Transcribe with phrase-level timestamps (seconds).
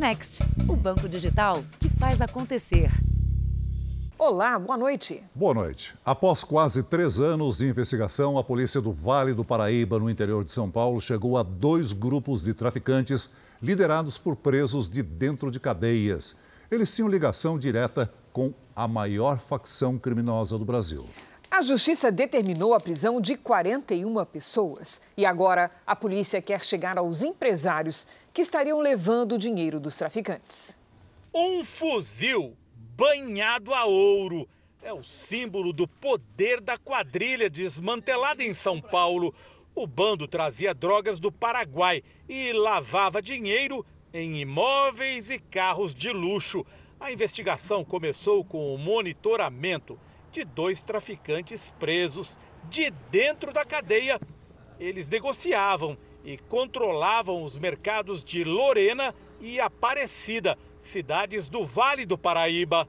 [0.00, 2.90] Next, o banco digital que faz acontecer.
[4.18, 5.22] Olá, boa noite.
[5.34, 5.94] Boa noite.
[6.02, 10.52] Após quase três anos de investigação, a polícia do Vale do Paraíba, no interior de
[10.52, 13.28] São Paulo, chegou a dois grupos de traficantes
[13.62, 16.34] liderados por presos de dentro de cadeias.
[16.70, 21.04] Eles tinham ligação direta com a maior facção criminosa do Brasil.
[21.60, 24.98] A justiça determinou a prisão de 41 pessoas.
[25.14, 30.74] E agora a polícia quer chegar aos empresários que estariam levando o dinheiro dos traficantes.
[31.34, 32.56] Um fuzil
[32.96, 34.48] banhado a ouro.
[34.82, 39.34] É o símbolo do poder da quadrilha desmantelada em São Paulo.
[39.74, 46.64] O bando trazia drogas do Paraguai e lavava dinheiro em imóveis e carros de luxo.
[46.98, 49.98] A investigação começou com o monitoramento
[50.30, 54.20] de dois traficantes presos de dentro da cadeia.
[54.78, 62.88] Eles negociavam e controlavam os mercados de Lorena e Aparecida, cidades do Vale do Paraíba.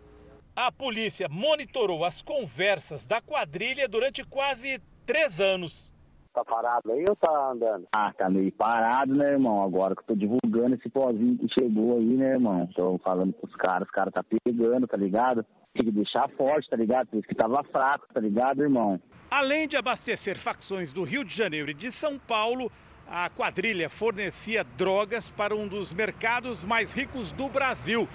[0.55, 5.91] A polícia monitorou as conversas da quadrilha durante quase três anos.
[6.33, 7.87] Tá parado aí ou tá andando?
[7.93, 9.61] Ah, tá meio parado, né, irmão?
[9.63, 12.67] Agora que eu tô divulgando esse pozinho que chegou aí, né, irmão?
[12.73, 15.45] Tô falando pros caras, os caras tá pegando, tá ligado?
[15.73, 17.07] Tem que deixar forte, tá ligado?
[17.07, 18.99] Por isso que tava fraco, tá ligado, irmão?
[19.29, 22.69] Além de abastecer facções do Rio de Janeiro e de São Paulo,
[23.07, 28.07] a quadrilha fornecia drogas para um dos mercados mais ricos do Brasil.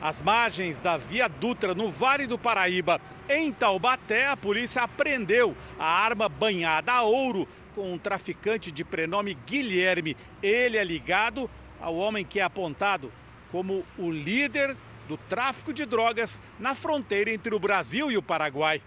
[0.00, 5.86] Às margens da Via Dutra, no Vale do Paraíba, em Taubaté, a polícia apreendeu a
[5.86, 10.16] arma banhada a ouro com um traficante de prenome Guilherme.
[10.42, 13.12] Ele é ligado ao homem que é apontado
[13.50, 14.76] como o líder
[15.08, 18.82] do tráfico de drogas na fronteira entre o Brasil e o Paraguai.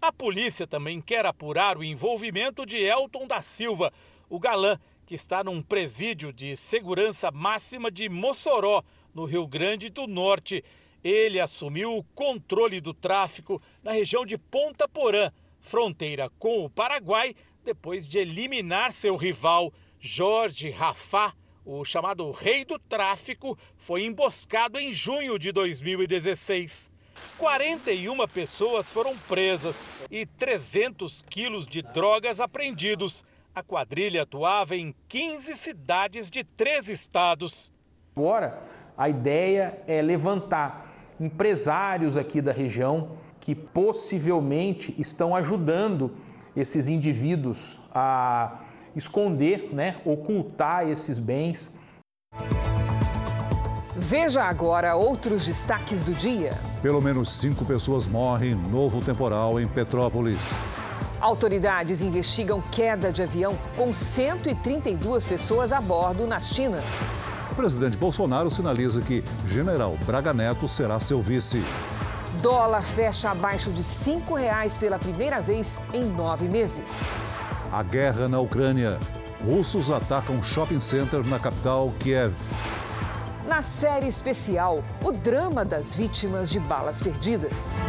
[0.00, 3.92] A polícia também quer apurar o envolvimento de Elton da Silva,
[4.28, 8.82] o galã que está num presídio de segurança máxima de Mossoró,
[9.14, 10.64] no Rio Grande do Norte.
[11.02, 17.34] Ele assumiu o controle do tráfico na região de Ponta Porã, fronteira com o Paraguai,
[17.64, 21.32] depois de eliminar seu rival, Jorge Rafá,
[21.66, 26.88] o chamado rei do tráfico, foi emboscado em junho de 2016.
[27.36, 33.24] 41 pessoas foram presas e 300 quilos de drogas apreendidos.
[33.52, 37.72] A quadrilha atuava em 15 cidades de três estados.
[38.14, 38.62] Agora,
[38.96, 46.14] a ideia é levantar empresários aqui da região que possivelmente estão ajudando
[46.54, 48.60] esses indivíduos a
[48.96, 51.72] esconder, né, ocultar esses bens.
[53.94, 56.50] Veja agora outros destaques do dia.
[56.82, 60.54] Pelo menos cinco pessoas morrem em novo temporal em Petrópolis.
[61.20, 66.82] Autoridades investigam queda de avião com 132 pessoas a bordo na China.
[67.50, 71.62] O presidente Bolsonaro sinaliza que General Braga Neto será seu vice.
[72.42, 77.06] Dólar fecha abaixo de R$ reais pela primeira vez em nove meses.
[77.72, 78.98] A guerra na Ucrânia.
[79.44, 82.34] Russos atacam shopping center na capital Kiev.
[83.46, 87.80] Na série especial, o drama das vítimas de balas perdidas.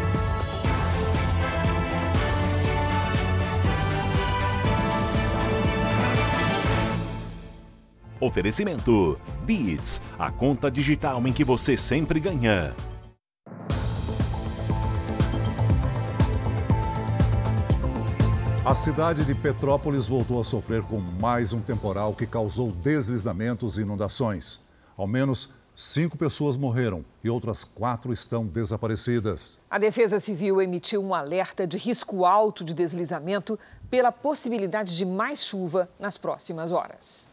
[8.19, 12.75] Oferecimento: Beats, a conta digital em que você sempre ganha.
[18.67, 23.81] A cidade de Petrópolis voltou a sofrer com mais um temporal que causou deslizamentos e
[23.81, 24.59] inundações.
[24.97, 29.57] Ao menos cinco pessoas morreram e outras quatro estão desaparecidas.
[29.71, 33.57] A Defesa Civil emitiu um alerta de risco alto de deslizamento
[33.89, 37.29] pela possibilidade de mais chuva nas próximas horas.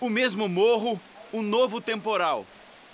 [0.00, 1.00] O mesmo morro,
[1.32, 2.46] um novo temporal,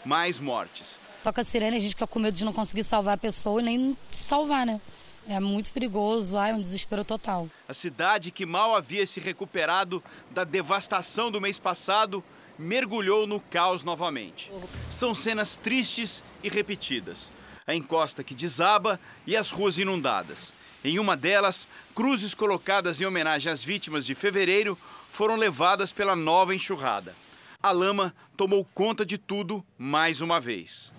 [0.03, 0.99] mais mortes.
[1.23, 3.65] Toca a sirene, a gente fica com medo de não conseguir salvar a pessoa e
[3.65, 4.81] nem se salvar, né?
[5.31, 7.49] É muito perigoso, é um desespero total.
[7.69, 10.03] A cidade que mal havia se recuperado
[10.33, 12.25] da devastação do mês passado
[12.59, 14.51] mergulhou no caos novamente.
[14.91, 17.31] São cenas tristes e repetidas.
[17.65, 20.53] A encosta que desaba e as ruas inundadas.
[20.83, 24.77] Em uma delas, cruzes colocadas em homenagem às vítimas de fevereiro
[25.13, 27.15] foram levadas pela nova enxurrada.
[27.63, 30.93] A lama tomou conta de tudo mais uma vez.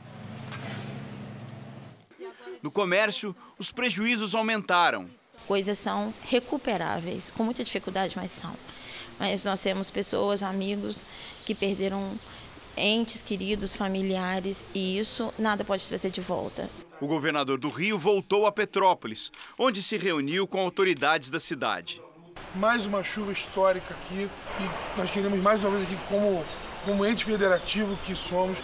[2.61, 5.07] No comércio, os prejuízos aumentaram.
[5.47, 8.55] Coisas são recuperáveis, com muita dificuldade, mas são.
[9.19, 11.03] Mas nós temos pessoas, amigos,
[11.45, 12.19] que perderam
[12.75, 16.67] entes queridos, familiares, e isso nada pode trazer de volta.
[16.99, 22.01] O governador do Rio voltou a Petrópolis, onde se reuniu com autoridades da cidade.
[22.55, 24.27] Mais uma chuva histórica aqui
[24.59, 26.43] e nós queremos mais uma vez aqui como
[26.83, 28.57] como ente federativo que somos,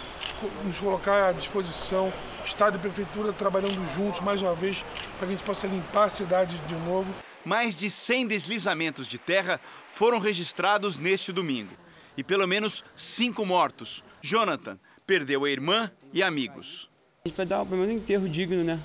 [0.64, 2.12] nos colocar à disposição,
[2.48, 4.82] Estado e Prefeitura trabalhando juntos mais uma vez
[5.18, 7.14] para que a gente possa limpar a cidade de novo.
[7.44, 9.60] Mais de 100 deslizamentos de terra
[9.92, 11.72] foram registrados neste domingo
[12.16, 14.02] e pelo menos cinco mortos.
[14.22, 16.90] Jonathan perdeu a irmã e amigos.
[17.24, 18.80] A gente vai dar pelo menos um enterro digno, né?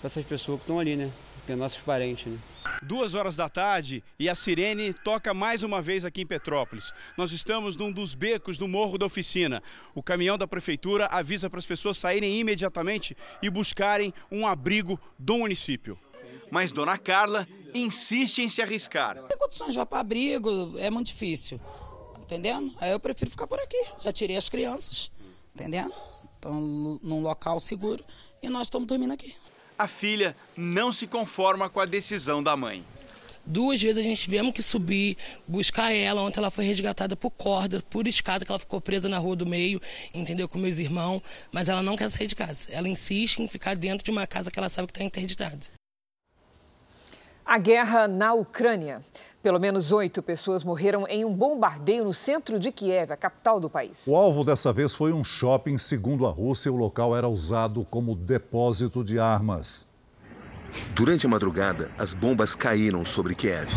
[0.00, 1.10] Para essas pessoas que estão ali, né?
[1.46, 2.38] Que é nossos parentes, né?
[2.82, 6.92] Duas horas da tarde e a sirene toca mais uma vez aqui em Petrópolis.
[7.16, 9.62] Nós estamos num dos becos do Morro da Oficina.
[9.94, 15.38] O caminhão da prefeitura avisa para as pessoas saírem imediatamente e buscarem um abrigo do
[15.38, 15.98] município.
[16.50, 19.22] Mas Dona Carla insiste em se arriscar.
[19.24, 21.60] Tem condições de ir para abrigo, é muito difícil.
[22.20, 22.72] Entendendo?
[22.80, 23.82] Aí eu prefiro ficar por aqui.
[24.00, 25.10] Já tirei as crianças,
[25.54, 25.92] entendendo?
[26.34, 26.60] Estão
[27.02, 28.04] num local seguro
[28.42, 29.34] e nós estamos dormindo aqui
[29.78, 32.84] a filha não se conforma com a decisão da mãe.
[33.46, 36.22] Duas vezes a gente tivemos que subir, buscar ela.
[36.22, 39.44] Ontem ela foi resgatada por corda, por escada, que ela ficou presa na rua do
[39.44, 39.82] meio,
[40.14, 40.48] entendeu?
[40.48, 41.22] Com meus irmãos.
[41.52, 42.68] Mas ela não quer sair de casa.
[42.70, 45.60] Ela insiste em ficar dentro de uma casa que ela sabe que está interditada.
[47.46, 49.02] A guerra na Ucrânia.
[49.42, 53.68] Pelo menos oito pessoas morreram em um bombardeio no centro de Kiev, a capital do
[53.68, 54.06] país.
[54.08, 55.76] O alvo dessa vez foi um shopping.
[55.76, 59.86] Segundo a Rússia, o local era usado como depósito de armas.
[60.94, 63.68] Durante a madrugada, as bombas caíram sobre Kiev.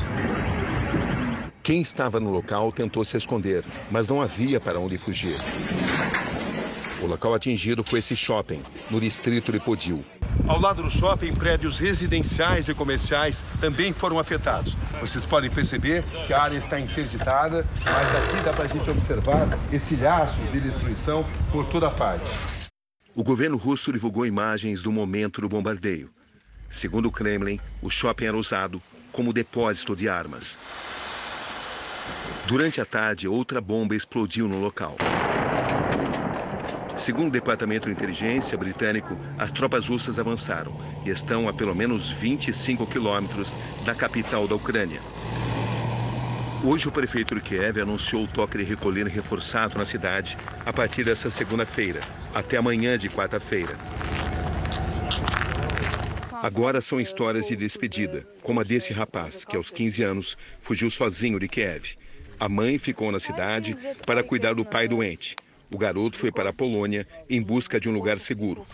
[1.61, 5.35] Quem estava no local tentou se esconder, mas não havia para onde fugir.
[6.99, 10.03] O local atingido foi esse shopping, no distrito de Podil.
[10.47, 14.75] Ao lado do shopping, prédios residenciais e comerciais também foram afetados.
[14.99, 19.47] Vocês podem perceber que a área está interditada, mas daqui dá para a gente observar
[19.71, 22.29] estilhaços de destruição por toda parte.
[23.13, 26.09] O governo russo divulgou imagens do momento do bombardeio.
[26.69, 30.57] Segundo o Kremlin, o shopping era usado como depósito de armas.
[32.47, 34.95] Durante a tarde, outra bomba explodiu no local.
[36.97, 42.09] Segundo o Departamento de Inteligência britânico, as tropas russas avançaram e estão a pelo menos
[42.09, 43.55] 25 quilômetros
[43.85, 44.99] da capital da Ucrânia.
[46.63, 50.35] Hoje, o prefeito de Kiev anunciou o toque de recolher reforçado na cidade
[50.65, 52.01] a partir dessa segunda-feira,
[52.33, 53.75] até amanhã de quarta-feira.
[56.33, 61.39] Agora são histórias de despedida, como a desse rapaz, que aos 15 anos fugiu sozinho
[61.39, 61.95] de Kiev.
[62.39, 65.35] A mãe ficou na cidade para cuidar do pai doente
[65.73, 68.65] o garoto foi para a Polônia em busca de um lugar seguro.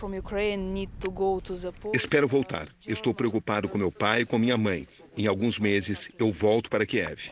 [1.92, 2.68] Espero voltar.
[2.86, 4.86] Estou preocupado com meu pai e com minha mãe.
[5.16, 7.30] Em alguns meses, eu volto para Kiev.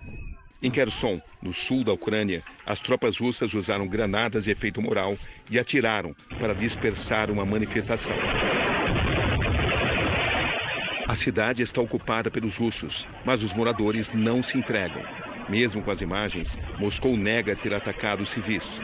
[0.62, 5.16] Em Kherson, no sul da Ucrânia, as tropas russas usaram granadas de efeito moral
[5.50, 8.14] e atiraram para dispersar uma manifestação.
[11.08, 15.02] A cidade está ocupada pelos russos, mas os moradores não se entregam.
[15.48, 18.80] Mesmo com as imagens, Moscou nega ter atacado civis.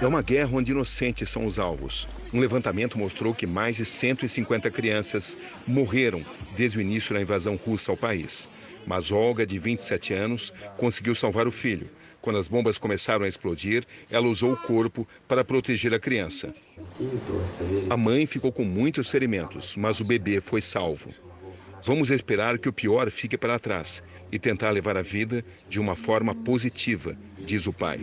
[0.00, 2.06] É uma guerra onde inocentes são os alvos.
[2.32, 5.36] Um levantamento mostrou que mais de 150 crianças
[5.66, 6.22] morreram
[6.56, 8.48] desde o início da invasão russa ao país.
[8.86, 11.88] Mas Olga, de 27 anos, conseguiu salvar o filho.
[12.20, 16.54] Quando as bombas começaram a explodir, ela usou o corpo para proteger a criança.
[17.88, 21.10] A mãe ficou com muitos ferimentos, mas o bebê foi salvo.
[21.82, 24.02] Vamos esperar que o pior fique para trás
[24.32, 28.00] e tentar levar a vida de uma forma positiva, diz o pai.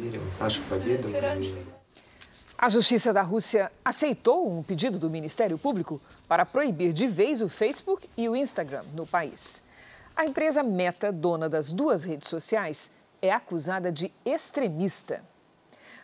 [2.61, 7.49] A Justiça da Rússia aceitou um pedido do Ministério Público para proibir de vez o
[7.49, 9.63] Facebook e o Instagram no país.
[10.15, 15.23] A empresa Meta, dona das duas redes sociais, é acusada de extremista.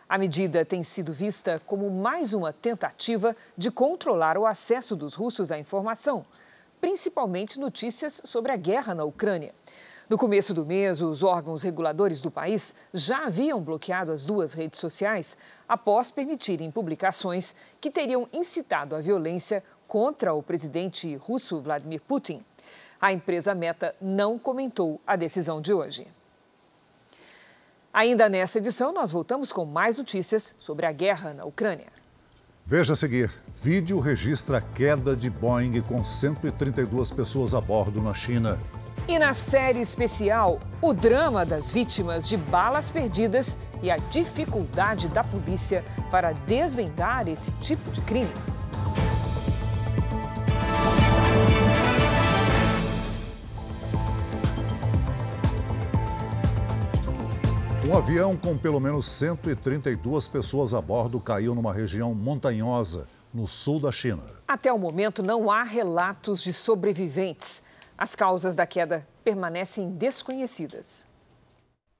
[0.08, 5.52] A medida tem sido vista como mais uma tentativa de controlar o acesso dos russos
[5.52, 6.26] à informação,
[6.80, 9.54] principalmente notícias sobre a guerra na Ucrânia.
[10.08, 14.80] No começo do mês, os órgãos reguladores do país já haviam bloqueado as duas redes
[14.80, 15.36] sociais
[15.68, 22.42] após permitirem publicações que teriam incitado a violência contra o presidente russo Vladimir Putin.
[22.98, 26.06] A empresa Meta não comentou a decisão de hoje.
[27.92, 31.88] Ainda nessa edição, nós voltamos com mais notícias sobre a guerra na Ucrânia.
[32.64, 33.30] Veja a seguir:
[33.62, 38.58] vídeo registra queda de Boeing com 132 pessoas a bordo na China.
[39.08, 45.24] E na série especial, o drama das vítimas de balas perdidas e a dificuldade da
[45.24, 48.30] polícia para desvendar esse tipo de crime.
[57.88, 63.80] Um avião com pelo menos 132 pessoas a bordo caiu numa região montanhosa no sul
[63.80, 64.22] da China.
[64.46, 67.64] Até o momento, não há relatos de sobreviventes.
[67.98, 71.04] As causas da queda permanecem desconhecidas.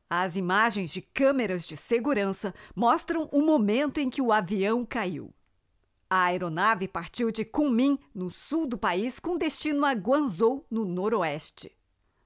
[0.08, 5.34] As imagens de câmeras de segurança mostram o momento em que o avião caiu.
[6.08, 11.76] A aeronave partiu de Kunming, no sul do país, com destino a Guangzhou, no noroeste.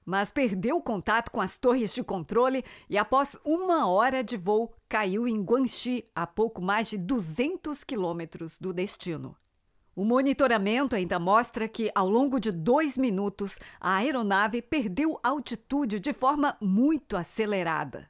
[0.05, 5.27] Mas perdeu contato com as torres de controle e, após uma hora de voo, caiu
[5.27, 9.35] em Guangxi, a pouco mais de 200 quilômetros do destino.
[9.95, 16.11] O monitoramento ainda mostra que, ao longo de dois minutos, a aeronave perdeu altitude de
[16.11, 18.09] forma muito acelerada.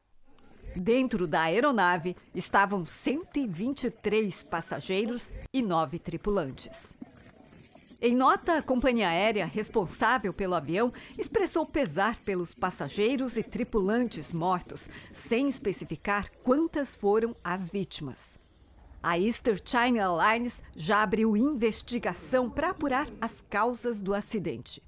[0.77, 6.95] Dentro da aeronave estavam 123 passageiros e nove tripulantes.
[8.01, 14.89] Em nota, a companhia aérea responsável pelo avião expressou pesar pelos passageiros e tripulantes mortos,
[15.11, 18.42] sem especificar quantas foram as vítimas.
[19.03, 24.81] A Easter China Airlines já abriu investigação para apurar as causas do acidente.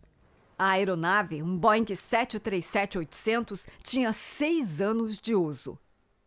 [0.57, 5.77] A aeronave, um Boeing 737-800, tinha seis anos de uso.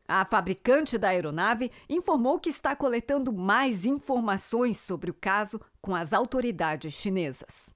[0.07, 6.13] A fabricante da aeronave informou que está coletando mais informações sobre o caso com as
[6.13, 7.75] autoridades chinesas.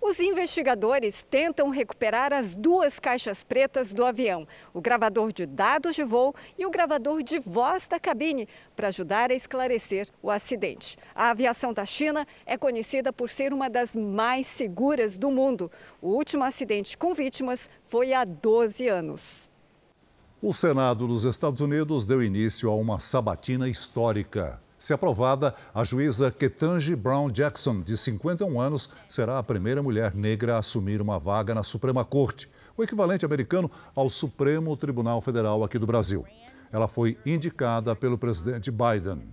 [0.00, 6.04] Os investigadores tentam recuperar as duas caixas pretas do avião, o gravador de dados de
[6.04, 10.98] voo e o gravador de voz da cabine, para ajudar a esclarecer o acidente.
[11.14, 15.70] A aviação da China é conhecida por ser uma das mais seguras do mundo.
[16.02, 19.48] O último acidente com vítimas foi há 12 anos.
[20.42, 24.60] O Senado dos Estados Unidos deu início a uma sabatina histórica.
[24.84, 30.56] Se aprovada, a juíza Ketanji Brown Jackson, de 51 anos, será a primeira mulher negra
[30.56, 35.78] a assumir uma vaga na Suprema Corte, o equivalente americano ao Supremo Tribunal Federal aqui
[35.78, 36.26] do Brasil.
[36.70, 39.26] Ela foi indicada pelo presidente Biden.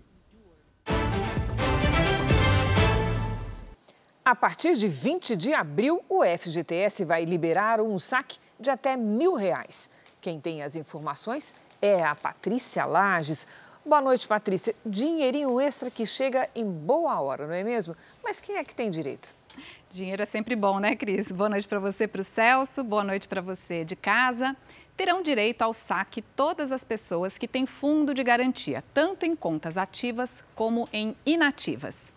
[4.24, 9.36] A partir de 20 de abril, o FGTS vai liberar um saque de até mil
[9.36, 9.90] reais.
[10.22, 13.46] Quem tem as informações é a Patrícia Lages.
[13.84, 14.76] Boa noite, Patrícia.
[14.86, 17.96] Dinheirinho extra que chega em boa hora, não é mesmo?
[18.24, 19.28] Mas quem é que tem direito?
[19.90, 21.32] Dinheiro é sempre bom, né, Cris?
[21.32, 22.84] Boa noite para você, para o Celso.
[22.84, 24.56] Boa noite para você de casa.
[24.96, 29.76] Terão direito ao saque todas as pessoas que têm fundo de garantia, tanto em contas
[29.78, 32.14] ativas como em inativas.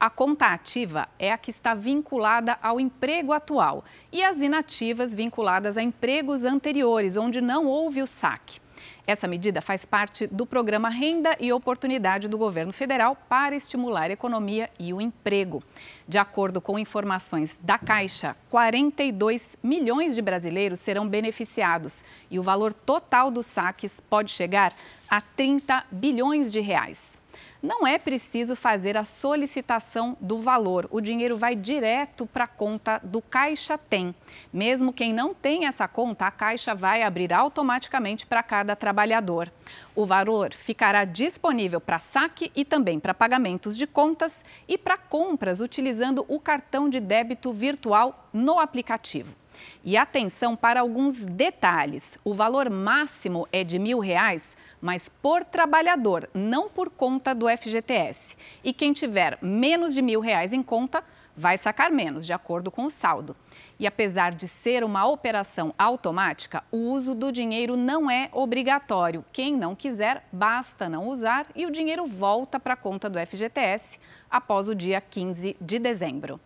[0.00, 5.76] A conta ativa é a que está vinculada ao emprego atual e as inativas vinculadas
[5.76, 8.63] a empregos anteriores, onde não houve o saque.
[9.06, 14.14] Essa medida faz parte do programa Renda e Oportunidade do governo federal para estimular a
[14.14, 15.62] economia e o emprego.
[16.08, 22.72] De acordo com informações da Caixa, 42 milhões de brasileiros serão beneficiados e o valor
[22.72, 24.72] total dos saques pode chegar
[25.06, 27.22] a 30 bilhões de reais
[27.64, 30.86] não é preciso fazer a solicitação do valor.
[30.90, 34.14] O dinheiro vai direto para a conta do Caixa Tem.
[34.52, 39.50] Mesmo quem não tem essa conta, a Caixa vai abrir automaticamente para cada trabalhador.
[39.96, 45.60] O valor ficará disponível para saque e também para pagamentos de contas e para compras
[45.60, 49.34] utilizando o cartão de débito virtual no aplicativo.
[49.84, 56.28] E atenção para alguns detalhes: o valor máximo é de mil reais mas por trabalhador,
[56.34, 58.36] não por conta do FGTS.
[58.62, 61.02] E quem tiver menos de mil reais em conta
[61.34, 63.34] vai sacar menos, de acordo com o saldo.
[63.80, 69.24] E apesar de ser uma operação automática, o uso do dinheiro não é obrigatório.
[69.32, 73.98] Quem não quiser, basta não usar e o dinheiro volta para a conta do FGTS
[74.30, 76.38] após o dia 15 de dezembro.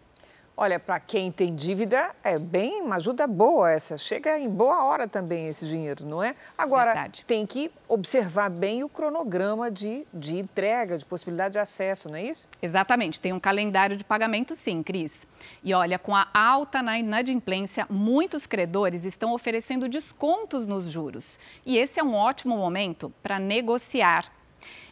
[0.60, 3.96] Olha, para quem tem dívida, é bem uma ajuda boa essa.
[3.96, 6.34] Chega em boa hora também esse dinheiro, não é?
[6.58, 7.24] Agora, Verdade.
[7.28, 12.24] tem que observar bem o cronograma de, de entrega, de possibilidade de acesso, não é
[12.24, 12.48] isso?
[12.60, 13.20] Exatamente.
[13.20, 15.24] Tem um calendário de pagamento, sim, Cris.
[15.62, 21.38] E olha, com a alta na inadimplência, muitos credores estão oferecendo descontos nos juros.
[21.64, 24.24] E esse é um ótimo momento para negociar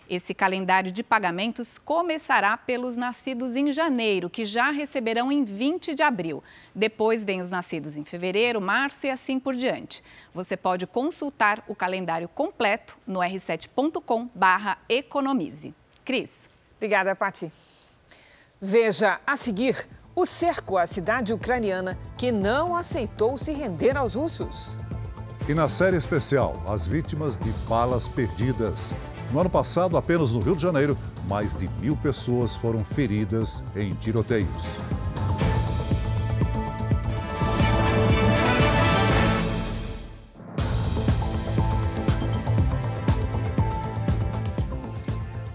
[0.08, 6.02] esse calendário de pagamentos começará pelos nascidos em janeiro, que já receberão em 20 de
[6.02, 6.42] abril.
[6.74, 10.02] Depois vem os nascidos em fevereiro, março e assim por diante.
[10.34, 15.74] Você pode consultar o calendário completo no r7.com/economize.
[16.04, 16.30] Cris.
[16.76, 17.50] Obrigada, Pati.
[18.60, 24.78] Veja a seguir o cerco à cidade ucraniana que não aceitou se render aos russos.
[25.48, 28.92] E na série especial, as vítimas de balas perdidas.
[29.32, 33.92] No ano passado, apenas no Rio de Janeiro, mais de mil pessoas foram feridas em
[33.94, 34.48] tiroteios.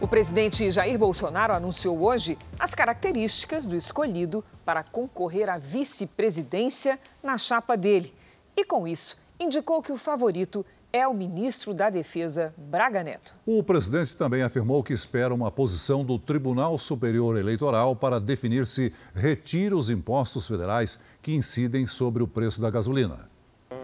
[0.02, 7.38] O presidente Jair Bolsonaro anunciou hoje as características do escolhido para concorrer à vice-presidência na
[7.38, 8.14] chapa dele.
[8.58, 13.34] E com isso, indicou que o favorito é o ministro da Defesa, Braga Neto.
[13.46, 18.94] O presidente também afirmou que espera uma posição do Tribunal Superior Eleitoral para definir se
[19.14, 23.30] retira os impostos federais que incidem sobre o preço da gasolina.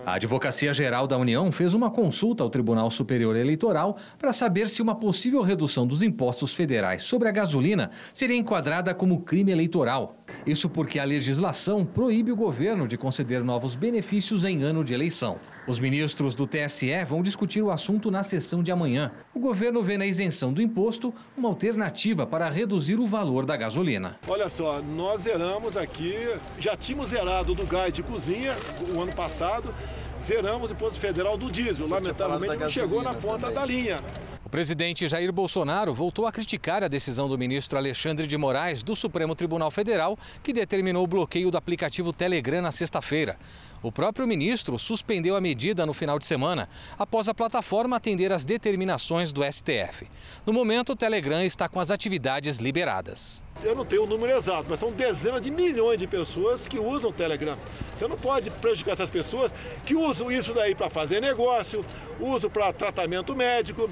[0.08, 4.82] A Advocacia Geral da União fez uma consulta ao Tribunal Superior Eleitoral para saber se
[4.82, 10.16] uma possível redução dos impostos federais sobre a gasolina seria enquadrada como crime eleitoral.
[10.46, 15.40] Isso porque a legislação proíbe o governo de conceder novos benefícios em ano de eleição.
[15.68, 19.12] Os ministros do TSE vão discutir o assunto na sessão de amanhã.
[19.34, 24.18] O governo vê na isenção do imposto uma alternativa para reduzir o valor da gasolina.
[24.26, 26.16] Olha só, nós zeramos aqui,
[26.58, 28.56] já tínhamos zerado do gás de cozinha
[28.96, 29.76] o ano passado,
[30.22, 31.88] zeramos o imposto federal do diesel.
[31.88, 34.02] Lamentavelmente não chegou na ponta da linha.
[34.48, 38.96] O presidente Jair Bolsonaro voltou a criticar a decisão do ministro Alexandre de Moraes do
[38.96, 43.38] Supremo Tribunal Federal, que determinou o bloqueio do aplicativo Telegram na sexta-feira.
[43.84, 48.46] O próprio ministro suspendeu a medida no final de semana, após a plataforma atender às
[48.46, 50.08] determinações do STF.
[50.46, 53.44] No momento, o Telegram está com as atividades liberadas.
[53.62, 57.10] Eu não tenho o número exato, mas são dezenas de milhões de pessoas que usam
[57.10, 57.58] o Telegram.
[57.98, 59.52] Você não pode prejudicar essas pessoas
[59.86, 61.84] que usam isso daí para fazer negócio,
[62.20, 63.90] usam para tratamento médico,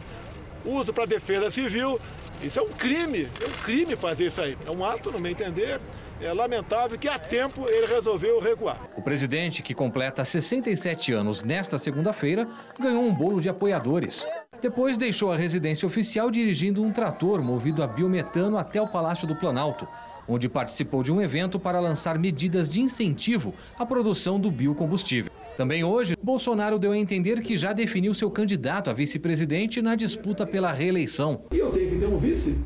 [0.65, 1.99] uso para defesa civil.
[2.43, 4.57] Isso é um crime, é um crime fazer isso aí.
[4.65, 5.79] É um ato, no meu entender,
[6.21, 8.81] é lamentável que há tempo ele resolveu recuar.
[8.95, 12.47] O presidente, que completa 67 anos nesta segunda-feira,
[12.79, 14.27] ganhou um bolo de apoiadores.
[14.61, 19.35] Depois deixou a residência oficial dirigindo um trator movido a biometano até o Palácio do
[19.35, 19.87] Planalto,
[20.27, 25.31] onde participou de um evento para lançar medidas de incentivo à produção do biocombustível.
[25.57, 30.45] Também hoje, Bolsonaro deu a entender que já definiu seu candidato a vice-presidente na disputa
[30.45, 31.43] pela reeleição.
[31.53, 32.57] E eu tenho que ter um vice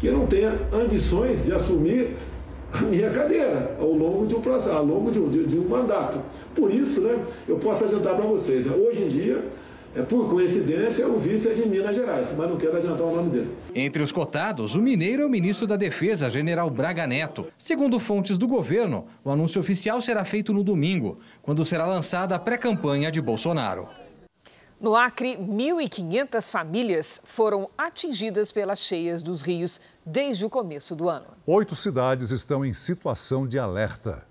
[0.00, 2.16] que não tenha ambições de assumir
[2.72, 5.68] a minha cadeira ao longo de um processo, ao longo de um, de, de um
[5.68, 6.20] mandato.
[6.54, 9.44] Por isso, né, eu posso adiantar para vocês, né, hoje em dia,
[9.98, 13.30] é, por coincidência, o vice é de Minas Gerais, mas não quero adiantar o nome
[13.30, 13.56] dele.
[13.74, 17.48] Entre os cotados, o mineiro é o ministro da Defesa, general Braga Neto.
[17.58, 22.38] Segundo fontes do governo, o anúncio oficial será feito no domingo, quando será lançada a
[22.38, 23.88] pré-campanha de Bolsonaro.
[24.80, 31.26] No Acre, 1.500 famílias foram atingidas pelas cheias dos rios desde o começo do ano.
[31.44, 34.27] Oito cidades estão em situação de alerta.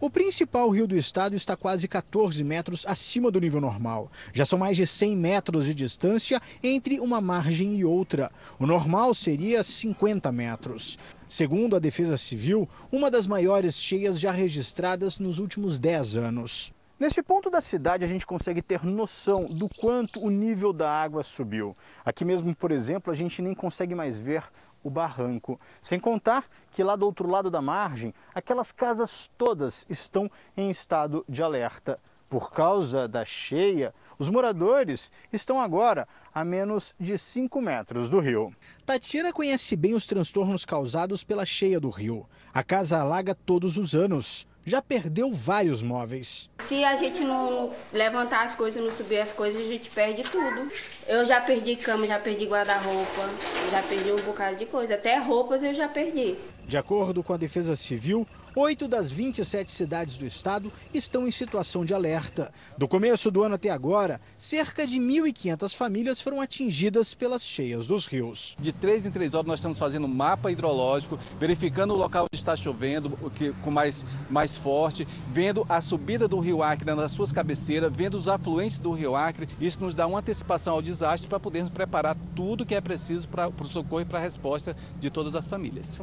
[0.00, 4.08] O principal rio do estado está quase 14 metros acima do nível normal.
[4.32, 8.30] Já são mais de 100 metros de distância entre uma margem e outra.
[8.60, 10.96] O normal seria 50 metros.
[11.28, 16.72] Segundo a Defesa Civil, uma das maiores cheias já registradas nos últimos 10 anos.
[17.00, 21.24] Neste ponto da cidade, a gente consegue ter noção do quanto o nível da água
[21.24, 21.76] subiu.
[22.04, 24.44] Aqui mesmo, por exemplo, a gente nem consegue mais ver
[24.84, 25.60] o barranco.
[25.80, 26.44] Sem contar
[26.78, 31.98] que lá do outro lado da margem, aquelas casas todas estão em estado de alerta.
[32.30, 38.54] Por causa da cheia, os moradores estão agora a menos de 5 metros do rio.
[38.86, 42.24] Tatiana conhece bem os transtornos causados pela cheia do rio.
[42.54, 44.46] A casa alaga todos os anos.
[44.68, 46.50] Já perdeu vários móveis.
[46.66, 50.70] Se a gente não levantar as coisas, não subir as coisas, a gente perde tudo.
[51.06, 53.30] Eu já perdi cama, já perdi guarda-roupa,
[53.70, 54.92] já perdi um bocado de coisa.
[54.92, 56.34] Até roupas eu já perdi.
[56.66, 58.26] De acordo com a Defesa Civil,
[58.58, 62.52] oito das 27 cidades do estado estão em situação de alerta.
[62.76, 68.06] Do começo do ano até agora, cerca de 1.500 famílias foram atingidas pelas cheias dos
[68.06, 68.56] rios.
[68.58, 72.56] De três em três horas nós estamos fazendo mapa hidrológico, verificando o local onde está
[72.56, 77.32] chovendo, o que com mais, mais forte, vendo a subida do rio Acre nas suas
[77.32, 79.48] cabeceiras, vendo os afluentes do rio Acre.
[79.60, 83.48] Isso nos dá uma antecipação ao desastre para podermos preparar tudo que é preciso para
[83.48, 86.00] o socorro e para a resposta de todas as famílias.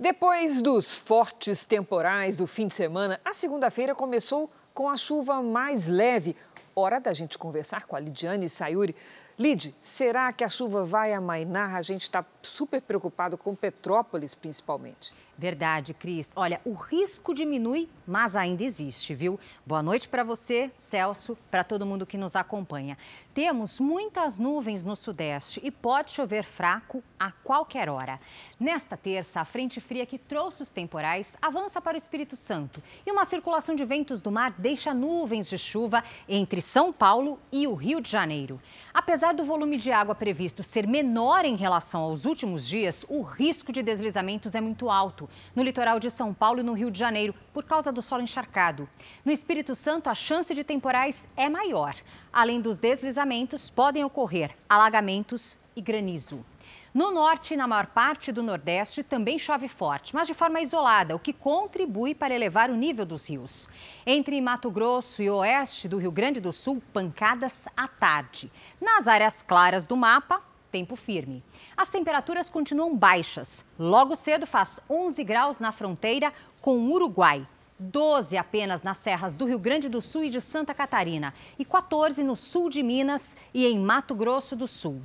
[0.00, 5.88] Depois dos fortes temporais do fim de semana, a segunda-feira começou com a chuva mais
[5.88, 6.36] leve.
[6.72, 8.94] Hora da gente conversar com a Lidiane Sayuri.
[9.36, 11.74] Lid, será que a chuva vai amainar?
[11.74, 15.12] A gente está super preocupado com Petrópolis, principalmente.
[15.38, 16.32] Verdade, Cris.
[16.34, 19.38] Olha, o risco diminui, mas ainda existe, viu?
[19.64, 22.98] Boa noite para você, Celso, para todo mundo que nos acompanha.
[23.32, 28.18] Temos muitas nuvens no sudeste e pode chover fraco a qualquer hora.
[28.58, 33.12] Nesta terça, a frente fria que trouxe os temporais avança para o Espírito Santo e
[33.12, 37.74] uma circulação de ventos do mar deixa nuvens de chuva entre São Paulo e o
[37.74, 38.60] Rio de Janeiro.
[38.92, 43.70] Apesar do volume de água previsto ser menor em relação aos últimos dias, o risco
[43.70, 47.34] de deslizamentos é muito alto no litoral de São Paulo e no Rio de Janeiro,
[47.52, 48.88] por causa do solo encharcado.
[49.24, 51.94] No Espírito Santo, a chance de temporais é maior.
[52.32, 56.44] Além dos deslizamentos, podem ocorrer alagamentos e granizo.
[56.92, 61.14] No norte e na maior parte do Nordeste também chove forte, mas de forma isolada,
[61.14, 63.68] o que contribui para elevar o nível dos rios.
[64.06, 68.50] Entre Mato Grosso e oeste do Rio Grande do Sul, pancadas à tarde.
[68.80, 71.42] Nas áreas claras do mapa, tempo firme.
[71.76, 73.64] As temperaturas continuam baixas.
[73.78, 77.46] Logo cedo faz 11 graus na fronteira com o Uruguai.
[77.78, 82.24] 12 apenas nas serras do Rio Grande do Sul e de Santa Catarina e 14
[82.24, 85.00] no sul de Minas e em Mato Grosso do Sul.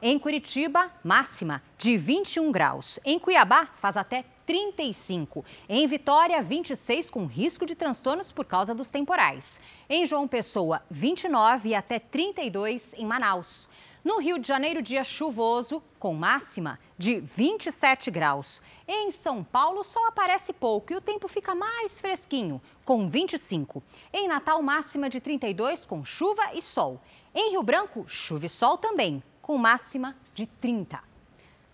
[0.00, 3.00] Em Curitiba, máxima de 21 graus.
[3.04, 5.44] Em Cuiabá, faz até 35.
[5.68, 9.60] Em Vitória, 26, com risco de transtornos por causa dos temporais.
[9.88, 13.68] Em João Pessoa, 29 e até 32 em Manaus.
[14.08, 18.62] No Rio de Janeiro, dia chuvoso, com máxima de 27 graus.
[18.88, 23.82] Em São Paulo, sol aparece pouco e o tempo fica mais fresquinho, com 25.
[24.10, 26.98] Em Natal, máxima de 32, com chuva e sol.
[27.34, 30.98] Em Rio Branco, chuva e sol também, com máxima de 30.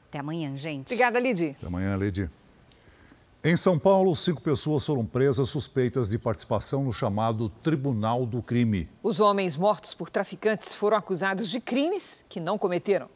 [0.09, 0.89] Até amanhã, gente.
[0.89, 1.51] Obrigada, Lidy.
[1.57, 2.29] Até amanhã, Lidy.
[3.47, 8.89] Em São Paulo, cinco pessoas foram presas suspeitas de participação no chamado Tribunal do Crime.
[9.03, 13.07] Os homens mortos por traficantes foram acusados de crimes que não cometeram.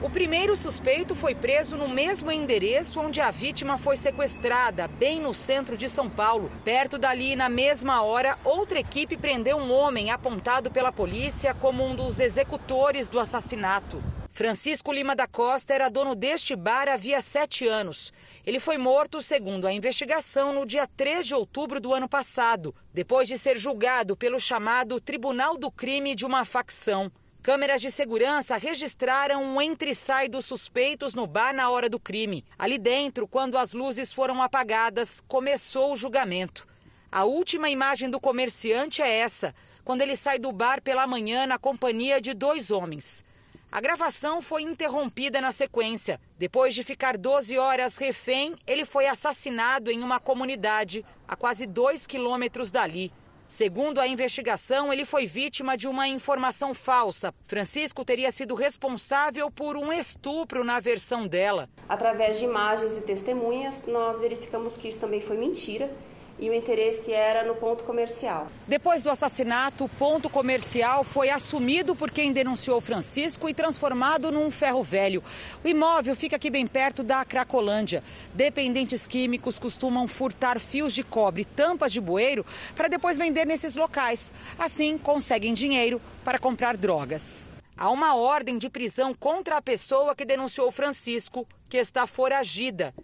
[0.00, 5.34] O primeiro suspeito foi preso no mesmo endereço onde a vítima foi sequestrada, bem no
[5.34, 6.48] centro de São Paulo.
[6.64, 11.96] Perto dali, na mesma hora, outra equipe prendeu um homem apontado pela polícia como um
[11.96, 14.00] dos executores do assassinato.
[14.30, 18.12] Francisco Lima da Costa era dono deste bar havia sete anos.
[18.46, 23.26] Ele foi morto, segundo a investigação, no dia 3 de outubro do ano passado, depois
[23.26, 27.10] de ser julgado pelo chamado Tribunal do Crime de uma facção.
[27.42, 32.44] Câmeras de segurança registraram um entre-sai dos suspeitos no bar na hora do crime.
[32.56, 36.68] Ali dentro, quando as luzes foram apagadas, começou o julgamento.
[37.10, 39.52] A última imagem do comerciante é essa,
[39.84, 43.24] quando ele sai do bar pela manhã na companhia de dois homens.
[43.70, 46.20] A gravação foi interrompida na sequência.
[46.38, 52.06] Depois de ficar 12 horas refém, ele foi assassinado em uma comunidade a quase 2
[52.06, 53.12] quilômetros dali.
[53.48, 57.32] Segundo a investigação, ele foi vítima de uma informação falsa.
[57.46, 61.68] Francisco teria sido responsável por um estupro na versão dela.
[61.88, 65.88] Através de imagens e testemunhas, nós verificamos que isso também foi mentira
[66.38, 68.48] e o interesse era no ponto comercial.
[68.66, 74.50] Depois do assassinato, o ponto comercial foi assumido por quem denunciou Francisco e transformado num
[74.50, 75.22] ferro velho.
[75.64, 78.02] O imóvel fica aqui bem perto da Cracolândia.
[78.34, 82.44] Dependentes químicos costumam furtar fios de cobre, tampas de bueiro,
[82.74, 84.30] para depois vender nesses locais.
[84.58, 87.48] Assim, conseguem dinheiro para comprar drogas.
[87.78, 92.94] Há uma ordem de prisão contra a pessoa que denunciou Francisco, que está foragida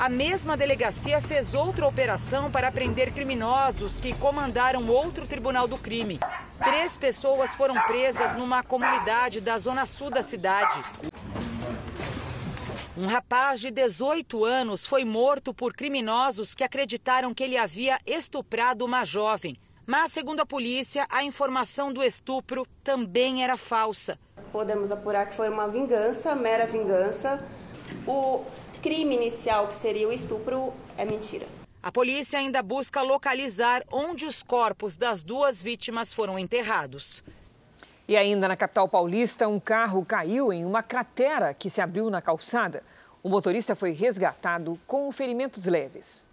[0.00, 6.18] a mesma delegacia fez outra operação para prender criminosos que comandaram outro tribunal do crime.
[6.64, 10.82] Três pessoas foram presas numa comunidade da zona sul da cidade.
[12.96, 18.86] Um rapaz de 18 anos foi morto por criminosos que acreditaram que ele havia estuprado
[18.86, 19.54] uma jovem.
[19.86, 24.18] Mas, segundo a polícia, a informação do estupro também era falsa.
[24.50, 27.44] Podemos apurar que foi uma vingança, mera vingança.
[28.06, 28.44] O
[28.80, 31.46] crime inicial, que seria o estupro, é mentira.
[31.82, 37.22] A polícia ainda busca localizar onde os corpos das duas vítimas foram enterrados.
[38.08, 42.20] E ainda na capital paulista, um carro caiu em uma cratera que se abriu na
[42.20, 42.82] calçada.
[43.22, 46.29] O motorista foi resgatado com ferimentos leves.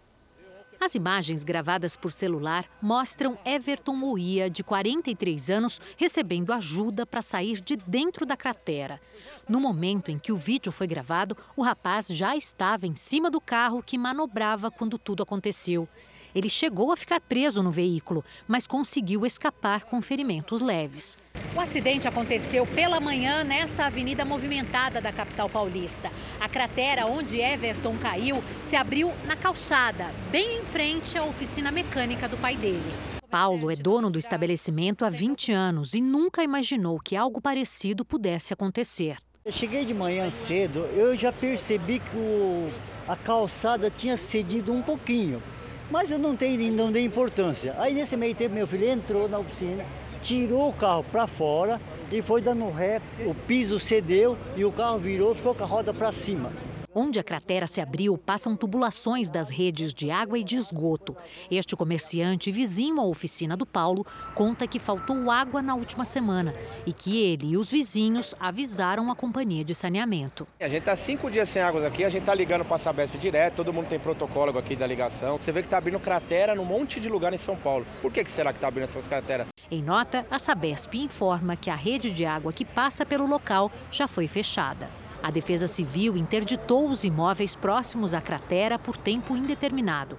[0.79, 7.59] As imagens gravadas por celular mostram Everton Moia, de 43 anos, recebendo ajuda para sair
[7.59, 9.01] de dentro da cratera.
[9.49, 13.41] No momento em que o vídeo foi gravado, o rapaz já estava em cima do
[13.41, 15.89] carro que manobrava quando tudo aconteceu.
[16.33, 21.17] Ele chegou a ficar preso no veículo, mas conseguiu escapar com ferimentos leves.
[21.55, 26.11] O acidente aconteceu pela manhã nessa avenida movimentada da capital paulista.
[26.39, 32.27] A cratera onde Everton caiu se abriu na calçada, bem em frente à oficina mecânica
[32.27, 32.93] do pai dele.
[33.29, 38.53] Paulo é dono do estabelecimento há 20 anos e nunca imaginou que algo parecido pudesse
[38.53, 39.17] acontecer.
[39.43, 42.69] Eu cheguei de manhã cedo, eu já percebi que o,
[43.07, 45.41] a calçada tinha cedido um pouquinho.
[45.89, 47.73] Mas eu não, tenho, não dei importância.
[47.77, 49.85] Aí nesse meio tempo meu filho entrou na oficina,
[50.21, 51.79] tirou o carro para fora
[52.11, 55.93] e foi dando ré, o piso cedeu e o carro virou, ficou com a roda
[55.93, 56.51] para cima.
[56.99, 61.15] Onde a cratera se abriu, passam tubulações das redes de água e de esgoto.
[61.51, 66.55] Este comerciante, vizinho à oficina do Paulo, conta que faltou água na última semana
[66.87, 70.47] e que ele e os vizinhos avisaram a companhia de saneamento.
[70.59, 73.15] A gente está cinco dias sem água aqui, a gente está ligando para a Sabesp
[73.19, 75.37] direto, todo mundo tem protocolo aqui da ligação.
[75.39, 77.85] Você vê que está abrindo cratera num monte de lugar em São Paulo.
[78.01, 79.45] Por que, que será que está abrindo essas crateras?
[79.69, 84.07] Em nota, a Sabesp informa que a rede de água que passa pelo local já
[84.07, 84.89] foi fechada.
[85.21, 90.17] A Defesa Civil interditou os imóveis próximos à cratera por tempo indeterminado.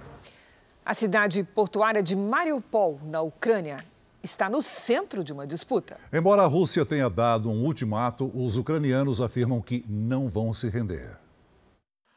[0.85, 3.77] A cidade portuária de Mariupol, na Ucrânia,
[4.21, 5.97] está no centro de uma disputa.
[6.11, 11.17] Embora a Rússia tenha dado um ultimato, os ucranianos afirmam que não vão se render.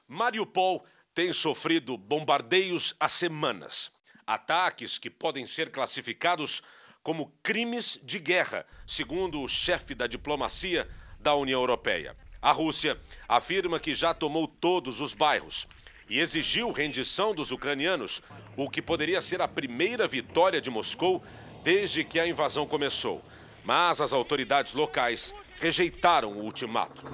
[0.09, 3.93] Mariupol tem sofrido bombardeios há semanas.
[4.27, 6.63] Ataques que podem ser classificados
[7.03, 10.89] como crimes de guerra, segundo o chefe da diplomacia
[11.21, 12.17] da União Europeia.
[12.43, 15.69] A Rússia afirma que já tomou todos os bairros
[16.11, 18.21] e exigiu rendição dos ucranianos,
[18.57, 21.23] o que poderia ser a primeira vitória de Moscou
[21.63, 23.23] desde que a invasão começou.
[23.65, 27.05] Mas as autoridades locais rejeitaram o ultimato.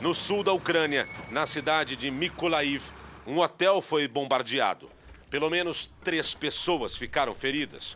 [0.00, 2.82] No sul da Ucrânia, na cidade de Mykolaiv,
[3.26, 4.90] um hotel foi bombardeado.
[5.28, 7.94] Pelo menos três pessoas ficaram feridas.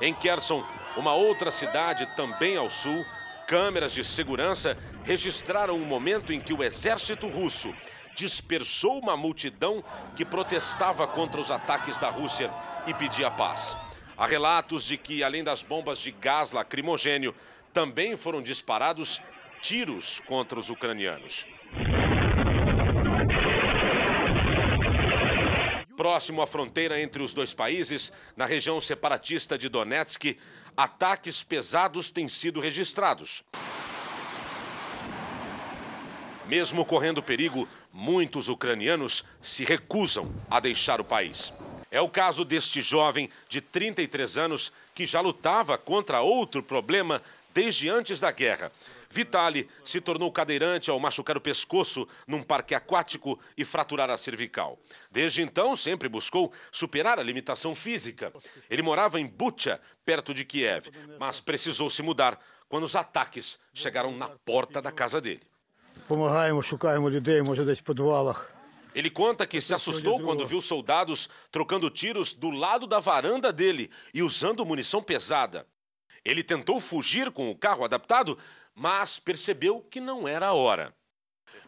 [0.00, 3.04] Em Kherson, uma outra cidade também ao sul,
[3.46, 7.72] câmeras de segurança registraram o momento em que o exército russo
[8.14, 9.84] dispersou uma multidão
[10.16, 12.50] que protestava contra os ataques da Rússia
[12.86, 13.76] e pedia paz.
[14.16, 17.34] Há relatos de que, além das bombas de gás lacrimogênio,
[17.72, 19.20] também foram disparados
[19.60, 21.46] tiros contra os ucranianos.
[25.96, 30.36] Próximo à fronteira entre os dois países, na região separatista de Donetsk,
[30.76, 33.42] ataques pesados têm sido registrados.
[36.46, 41.52] Mesmo correndo perigo, muitos ucranianos se recusam a deixar o país.
[41.90, 47.22] É o caso deste jovem de 33 anos que já lutava contra outro problema
[47.54, 48.70] desde antes da guerra.
[49.08, 54.78] Vitali se tornou cadeirante ao machucar o pescoço num parque aquático e fraturar a cervical.
[55.10, 58.32] Desde então, sempre buscou superar a limitação física.
[58.68, 60.88] Ele morava em Bucha, perto de Kiev,
[61.18, 62.38] mas precisou se mudar
[62.68, 65.42] quando os ataques chegaram na porta da casa dele.
[68.94, 73.90] Ele conta que se assustou quando viu soldados trocando tiros do lado da varanda dele
[74.14, 75.66] e usando munição pesada.
[76.24, 78.38] Ele tentou fugir com o carro adaptado,
[78.76, 80.94] mas percebeu que não era a hora.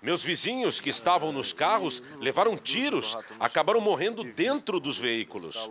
[0.03, 5.69] Meus vizinhos que estavam nos carros levaram tiros, acabaram morrendo dentro dos veículos.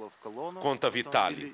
[0.59, 1.53] Conta Vitali.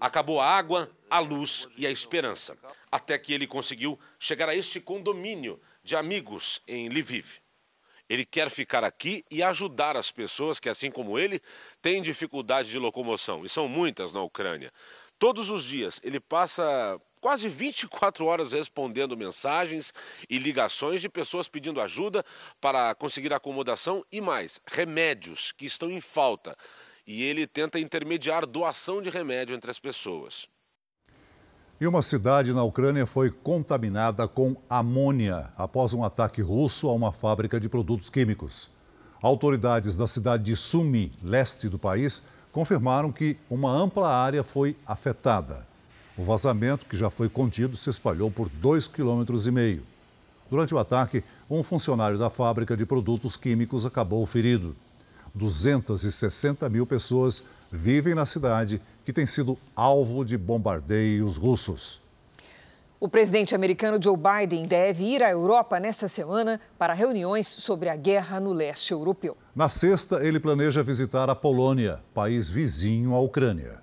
[0.00, 2.58] Acabou a água, a luz e a esperança,
[2.90, 7.40] até que ele conseguiu chegar a este condomínio de amigos em Lviv.
[8.08, 11.40] Ele quer ficar aqui e ajudar as pessoas que, assim como ele,
[11.80, 14.72] têm dificuldade de locomoção, e são muitas na Ucrânia.
[15.20, 19.92] Todos os dias ele passa quase 24 horas respondendo mensagens
[20.30, 22.24] e ligações de pessoas pedindo ajuda
[22.58, 26.56] para conseguir acomodação e mais, remédios que estão em falta.
[27.06, 30.48] E ele tenta intermediar doação de remédio entre as pessoas.
[31.78, 37.12] E uma cidade na Ucrânia foi contaminada com amônia após um ataque russo a uma
[37.12, 38.70] fábrica de produtos químicos.
[39.20, 45.66] Autoridades da cidade de Sumi, leste do país, confirmaram que uma ampla área foi afetada.
[46.16, 49.82] O vazamento, que já foi contido, se espalhou por dois quilômetros e meio.
[50.50, 54.74] Durante o ataque, um funcionário da fábrica de produtos químicos acabou ferido.
[55.34, 62.02] 260 mil pessoas vivem na cidade que tem sido alvo de bombardeios russos.
[63.02, 67.96] O presidente americano Joe Biden deve ir à Europa nesta semana para reuniões sobre a
[67.96, 69.38] guerra no leste europeu.
[69.56, 73.80] Na sexta, ele planeja visitar a Polônia, país vizinho à Ucrânia.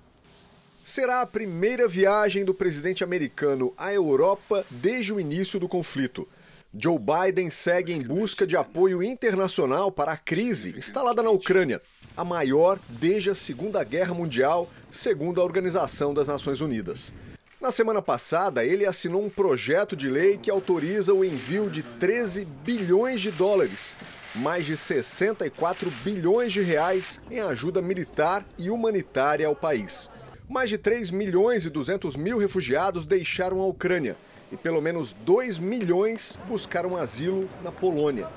[0.84, 6.28] Será a primeira viagem do presidente americano à Europa desde o início do conflito.
[6.72, 11.82] Joe Biden segue em busca de apoio internacional para a crise instalada na Ucrânia,
[12.16, 17.12] a maior desde a Segunda Guerra Mundial, segundo a Organização das Nações Unidas.
[17.60, 22.44] Na semana passada, ele assinou um projeto de lei que autoriza o envio de 13
[22.44, 23.96] bilhões de dólares,
[24.32, 30.08] mais de 64 bilhões de reais em ajuda militar e humanitária ao país.
[30.48, 34.16] Mais de 3 milhões e 200 mil refugiados deixaram a Ucrânia
[34.52, 38.28] e pelo menos 2 milhões buscaram asilo na Polônia.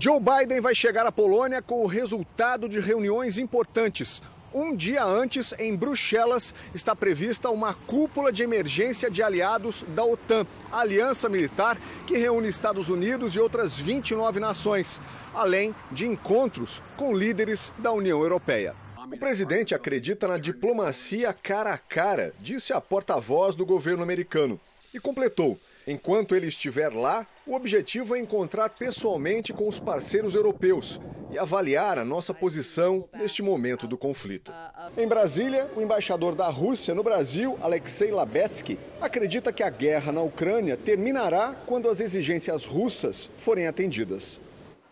[0.00, 4.22] Joe Biden vai chegar à Polônia com o resultado de reuniões importantes.
[4.52, 10.46] Um dia antes, em Bruxelas, está prevista uma cúpula de emergência de aliados da OTAN,
[10.72, 15.02] aliança militar que reúne Estados Unidos e outras 29 nações,
[15.34, 18.74] além de encontros com líderes da União Europeia.
[19.12, 24.58] O presidente acredita na diplomacia cara a cara, disse a porta-voz do governo americano,
[24.94, 31.00] e completou: Enquanto ele estiver lá, o objetivo é encontrar pessoalmente com os parceiros europeus
[31.30, 34.52] e avaliar a nossa posição neste momento do conflito.
[34.96, 40.20] Em Brasília, o embaixador da Rússia no Brasil, Alexei Labetsky, acredita que a guerra na
[40.20, 44.38] Ucrânia terminará quando as exigências russas forem atendidas.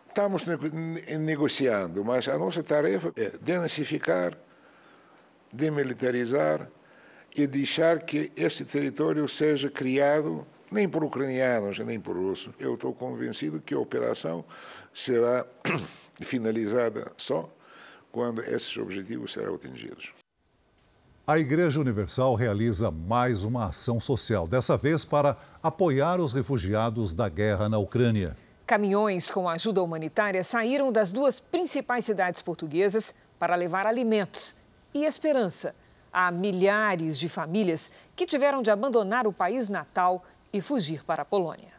[0.08, 0.46] Estamos
[1.20, 4.32] negociando, mas a nossa tarefa é denazificar,
[5.52, 6.70] demilitarizar
[7.36, 12.52] e deixar que esse território seja criado nem por ucranianos, nem por russos.
[12.58, 14.44] Eu estou convencido que a operação
[14.92, 15.46] será
[16.20, 17.48] finalizada só
[18.10, 20.12] quando esses objetivos serão atingidos.
[21.26, 27.28] A Igreja Universal realiza mais uma ação social, dessa vez para apoiar os refugiados da
[27.28, 28.36] guerra na Ucrânia.
[28.64, 34.54] Caminhões com ajuda humanitária saíram das duas principais cidades portuguesas para levar alimentos
[34.94, 35.74] e esperança
[36.12, 40.24] a milhares de famílias que tiveram de abandonar o país natal
[40.56, 41.74] e fugir para a Polônia.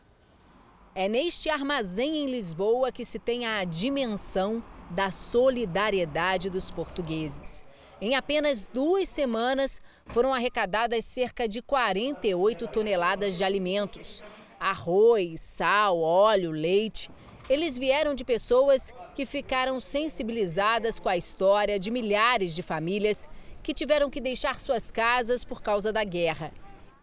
[0.94, 7.63] É neste armazém em Lisboa que se tem a dimensão da solidariedade dos portugueses.
[8.00, 14.24] Em apenas duas semanas, foram arrecadadas cerca de 48 toneladas de alimentos:
[14.60, 17.10] arroz, sal, óleo, leite.
[17.50, 23.28] Eles vieram de pessoas que ficaram sensibilizadas com a história de milhares de famílias
[23.63, 26.52] que tiveram que deixar suas casas por causa da guerra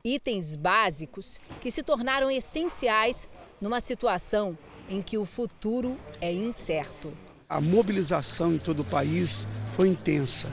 [0.07, 3.27] itens básicos que se tornaram essenciais
[3.59, 7.11] numa situação em que o futuro é incerto.
[7.49, 10.47] A mobilização em todo o país foi intensa.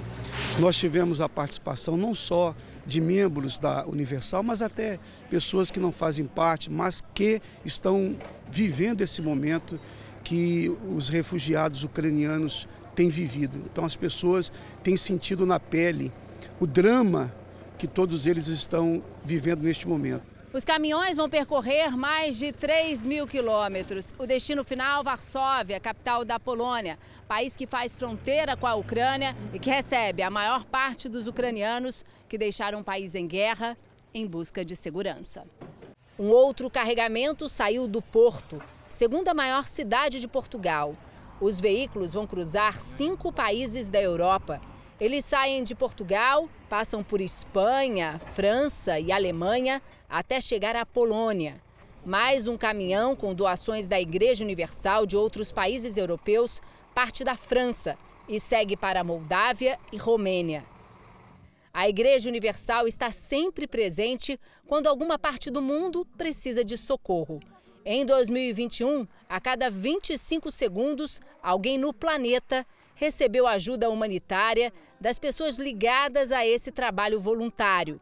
[0.58, 2.56] Nós tivemos a participação não só
[2.88, 4.98] de membros da Universal, mas até
[5.30, 8.16] pessoas que não fazem parte, mas que estão
[8.50, 9.78] vivendo esse momento
[10.24, 13.62] que os refugiados ucranianos têm vivido.
[13.70, 14.50] Então as pessoas
[14.82, 16.10] têm sentido na pele
[16.58, 17.34] o drama
[17.82, 20.22] que todos eles estão vivendo neste momento.
[20.54, 24.14] Os caminhões vão percorrer mais de 3 mil quilômetros.
[24.20, 29.58] O destino final, Varsóvia, capital da Polônia, país que faz fronteira com a Ucrânia e
[29.58, 33.76] que recebe a maior parte dos ucranianos que deixaram o país em guerra
[34.14, 35.44] em busca de segurança.
[36.20, 40.96] Um outro carregamento saiu do Porto, segunda maior cidade de Portugal.
[41.40, 44.62] Os veículos vão cruzar cinco países da Europa
[45.02, 51.60] eles saem de Portugal, passam por Espanha, França e Alemanha até chegar à Polônia.
[52.06, 56.62] Mais um caminhão com doações da Igreja Universal de outros países europeus
[56.94, 57.98] parte da França
[58.30, 60.64] e segue para Moldávia e Romênia.
[61.74, 67.40] A Igreja Universal está sempre presente quando alguma parte do mundo precisa de socorro.
[67.84, 72.64] Em 2021, a cada 25 segundos, alguém no planeta
[73.02, 78.00] recebeu ajuda humanitária das pessoas ligadas a esse trabalho voluntário.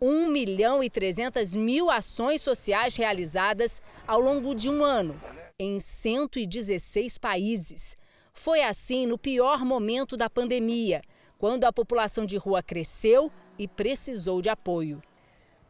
[0.00, 5.14] 1 milhão e 300 mil ações sociais realizadas ao longo de um ano,
[5.56, 7.96] em 116 países.
[8.34, 11.02] Foi assim no pior momento da pandemia,
[11.38, 15.00] quando a população de rua cresceu e precisou de apoio.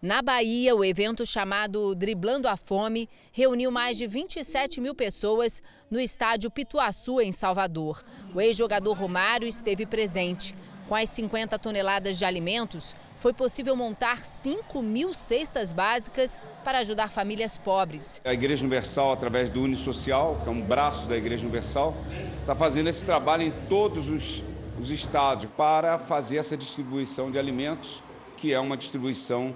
[0.02, 6.00] Na Bahia, o evento chamado Driblando a Fome reuniu mais de 27 mil pessoas no
[6.00, 8.02] estádio Pituaçu, em Salvador.
[8.34, 10.56] O ex-jogador Romário esteve presente.
[10.88, 17.08] Com as 50 toneladas de alimentos, foi possível montar 5 mil cestas básicas para ajudar
[17.08, 18.20] famílias pobres.
[18.24, 21.94] A Igreja Universal, através do Unisocial, que é um braço da Igreja Universal,
[22.40, 24.42] está fazendo esse trabalho em todos os,
[24.80, 28.02] os estados para fazer essa distribuição de alimentos,
[28.36, 29.54] que é uma distribuição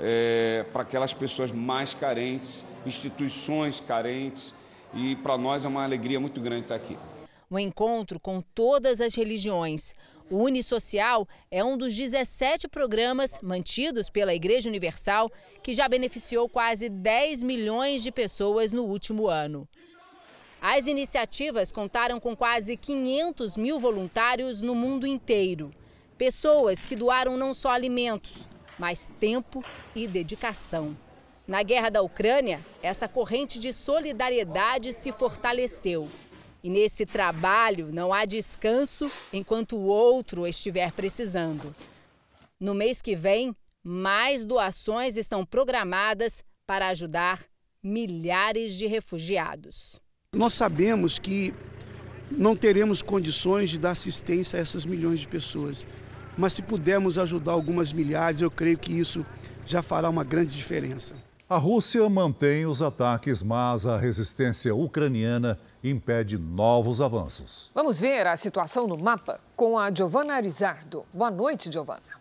[0.00, 4.54] é, para aquelas pessoas mais carentes, instituições carentes,
[4.94, 6.96] e para nós é uma alegria muito grande estar aqui.
[7.50, 9.94] Um encontro com todas as religiões.
[10.30, 15.30] O Unisocial é um dos 17 programas mantidos pela Igreja Universal
[15.62, 19.68] que já beneficiou quase 10 milhões de pessoas no último ano.
[20.62, 25.72] As iniciativas contaram com quase 500 mil voluntários no mundo inteiro.
[26.16, 28.46] Pessoas que doaram não só alimentos,
[28.80, 29.62] mas tempo
[29.94, 30.96] e dedicação.
[31.46, 36.08] Na guerra da Ucrânia, essa corrente de solidariedade se fortaleceu.
[36.64, 41.74] E nesse trabalho não há descanso enquanto o outro estiver precisando.
[42.58, 47.44] No mês que vem, mais doações estão programadas para ajudar
[47.82, 50.00] milhares de refugiados.
[50.34, 51.52] Nós sabemos que
[52.30, 55.86] não teremos condições de dar assistência a essas milhões de pessoas
[56.36, 59.24] mas se pudermos ajudar algumas milhares, eu creio que isso
[59.66, 61.14] já fará uma grande diferença.
[61.48, 67.72] A Rússia mantém os ataques, mas a resistência ucraniana impede novos avanços.
[67.74, 71.04] Vamos ver a situação no mapa com a Giovana Arizardo.
[71.12, 72.20] Boa noite, Giovana.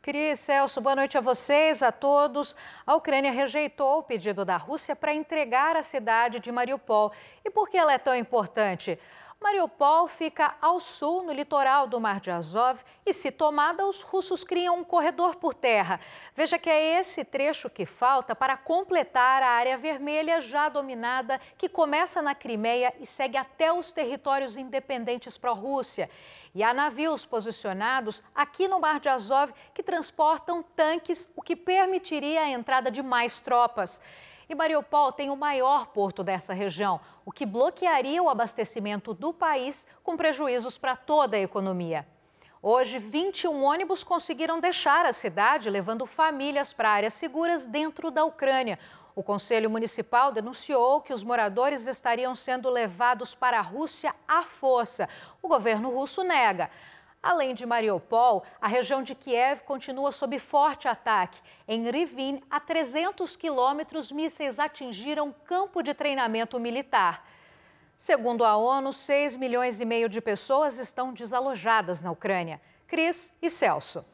[0.00, 2.56] Cris, Celso, boa noite a vocês, a todos.
[2.86, 7.12] A Ucrânia rejeitou o pedido da Rússia para entregar a cidade de Mariupol.
[7.44, 8.98] E por que ela é tão importante?
[9.40, 14.42] Mariupol fica ao sul, no litoral do Mar de Azov, e se tomada, os russos
[14.42, 16.00] criam um corredor por terra.
[16.34, 21.68] Veja que é esse trecho que falta para completar a área vermelha já dominada, que
[21.68, 26.10] começa na Crimeia e segue até os territórios independentes pró-Rússia.
[26.52, 32.42] E há navios posicionados aqui no Mar de Azov que transportam tanques, o que permitiria
[32.42, 34.00] a entrada de mais tropas.
[34.48, 39.86] E Mariupol tem o maior porto dessa região, o que bloquearia o abastecimento do país,
[40.02, 42.06] com prejuízos para toda a economia.
[42.62, 48.78] Hoje, 21 ônibus conseguiram deixar a cidade, levando famílias para áreas seguras dentro da Ucrânia.
[49.14, 55.08] O Conselho Municipal denunciou que os moradores estariam sendo levados para a Rússia à força.
[55.42, 56.70] O governo russo nega.
[57.22, 61.40] Além de Mariupol, a região de Kiev continua sob forte ataque.
[61.66, 67.26] Em Rivin, a 300 quilômetros, mísseis atingiram campo de treinamento militar.
[67.96, 72.60] Segundo a ONU, 6 milhões e meio de pessoas estão desalojadas na Ucrânia.
[72.86, 74.04] Cris e Celso.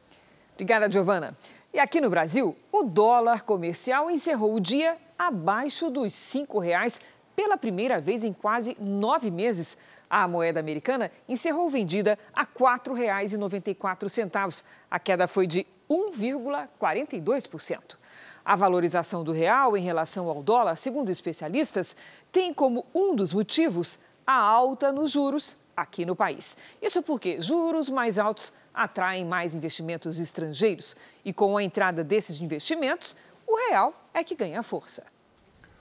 [0.55, 1.37] Obrigada, Giovana.
[1.75, 7.03] E aqui no Brasil, o dólar comercial encerrou o dia abaixo dos R$ reais
[7.37, 9.77] pela primeira vez em quase nove meses.
[10.17, 14.63] A moeda americana encerrou vendida a R$ 4,94.
[14.89, 17.97] A queda foi de 1,42%.
[18.45, 21.97] A valorização do real em relação ao dólar, segundo especialistas,
[22.31, 26.59] tem como um dos motivos a alta nos juros aqui no país.
[26.81, 33.17] Isso porque juros mais altos atraem mais investimentos estrangeiros e com a entrada desses investimentos,
[33.45, 35.13] o real é que ganha força.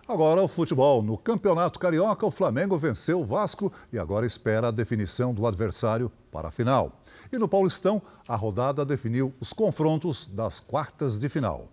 [0.07, 1.01] Agora o futebol.
[1.01, 6.11] No Campeonato Carioca, o Flamengo venceu o Vasco e agora espera a definição do adversário
[6.31, 6.99] para a final.
[7.31, 11.67] E no Paulistão, a rodada definiu os confrontos das quartas de final.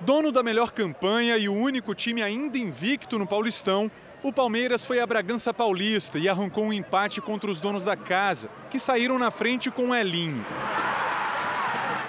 [0.00, 3.90] Dono da melhor campanha e o único time ainda invicto no Paulistão,
[4.22, 8.50] o Palmeiras foi a Bragança Paulista e arrancou um empate contra os donos da casa,
[8.70, 10.44] que saíram na frente com o Elinho.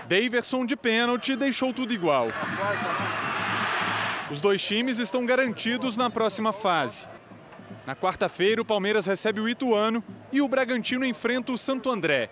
[0.08, 2.28] Daverson de pênalti deixou tudo igual.
[4.32, 7.06] Os dois times estão garantidos na próxima fase.
[7.86, 10.02] Na quarta-feira, o Palmeiras recebe o Ituano
[10.32, 12.30] e o Bragantino enfrenta o Santo André.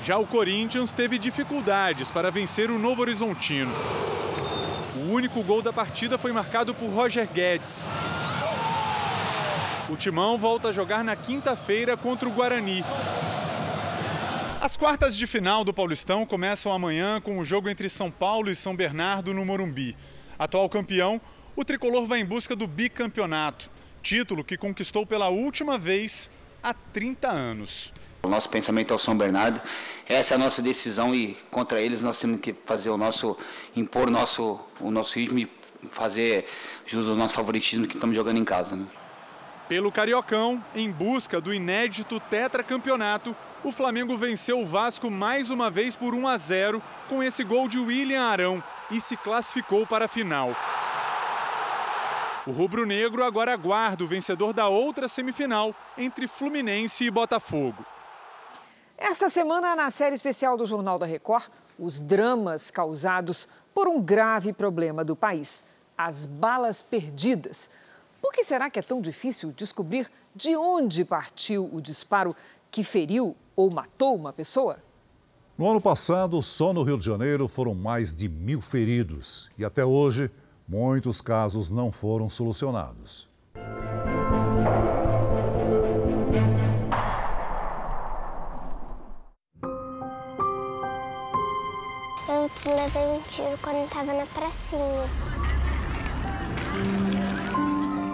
[0.00, 3.70] Já o Corinthians teve dificuldades para vencer o Novo Horizontino.
[4.96, 7.86] O único gol da partida foi marcado por Roger Guedes.
[9.90, 12.82] O Timão volta a jogar na quinta-feira contra o Guarani.
[14.62, 18.56] As quartas de final do Paulistão começam amanhã com o jogo entre São Paulo e
[18.56, 19.94] São Bernardo no Morumbi.
[20.38, 21.20] Atual campeão,
[21.56, 23.70] o tricolor vai em busca do bicampeonato,
[24.02, 26.30] título que conquistou pela última vez
[26.62, 27.92] há 30 anos.
[28.24, 29.60] O nosso pensamento é o São Bernardo.
[30.08, 33.36] Essa é a nossa decisão e contra eles nós temos que fazer o nosso
[33.76, 35.48] impor o nosso o nosso ritmo e
[35.86, 36.46] fazer
[36.86, 38.74] jus ao nosso favoritismo que estamos jogando em casa.
[38.76, 38.86] Né?
[39.68, 45.94] Pelo Cariocão, em busca do inédito tetracampeonato, o Flamengo venceu o Vasco mais uma vez
[45.94, 50.08] por 1 a 0 com esse gol de William Arão e se classificou para a
[50.08, 50.50] final.
[52.46, 57.84] O rubro-negro agora aguarda o vencedor da outra semifinal entre Fluminense e Botafogo.
[58.98, 64.52] Esta semana, na série especial do Jornal da Record, os dramas causados por um grave
[64.52, 65.66] problema do país:
[65.96, 67.70] as balas perdidas.
[68.20, 72.36] Por que será que é tão difícil descobrir de onde partiu o disparo
[72.70, 74.78] que feriu ou matou uma pessoa?
[75.56, 79.84] No ano passado, só no Rio de Janeiro foram mais de mil feridos e até
[79.84, 80.28] hoje
[80.66, 83.28] muitos casos não foram solucionados.
[92.26, 94.82] Eu levei um tiro quando estava na pracinha.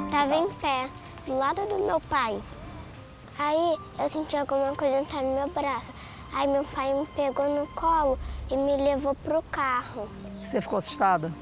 [0.05, 0.91] Estava em pé,
[1.24, 2.38] do lado do meu pai.
[3.38, 5.91] Aí eu senti alguma coisa entrar no meu braço.
[6.33, 8.18] Aí meu pai me pegou no colo
[8.51, 10.09] e me levou pro carro.
[10.43, 11.33] Você ficou assustada?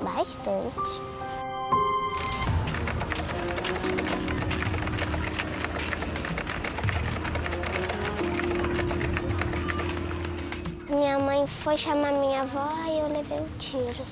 [0.00, 1.10] Bastante.
[10.88, 14.04] Minha mãe foi chamar minha avó e eu levei o tiro.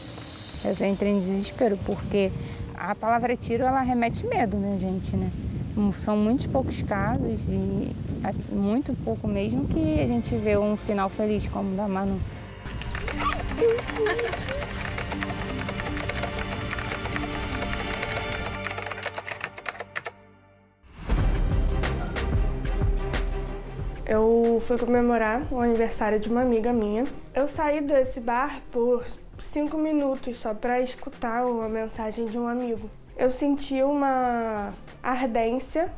[0.65, 2.33] Eu entrei em desespero porque
[2.75, 5.31] a palavra tiro ela remete medo, né, gente, né?
[5.97, 7.95] São muitos poucos casos e
[8.51, 12.19] muito pouco mesmo que a gente vê um final feliz como o da Manu.
[24.07, 27.05] Eu fui comemorar o aniversário de uma amiga minha.
[27.35, 29.05] Eu saí desse bar por
[29.53, 32.89] cinco minutos só para escutar a mensagem de um amigo.
[33.17, 35.93] Eu senti uma ardência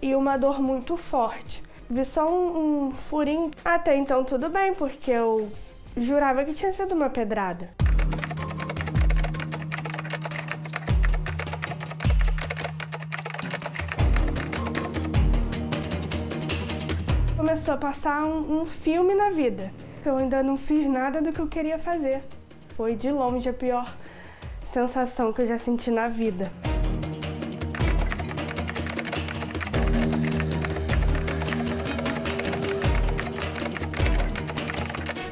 [0.00, 1.62] e uma dor muito forte.
[1.88, 3.50] Vi só um, um furinho.
[3.64, 5.50] Até então tudo bem, porque eu
[5.96, 7.70] jurava que tinha sido uma pedrada.
[17.36, 19.72] Começou a passar um, um filme na vida.
[20.04, 22.22] Eu ainda não fiz nada do que eu queria fazer.
[22.76, 23.96] Foi de longe a pior
[24.72, 26.50] sensação que eu já senti na vida.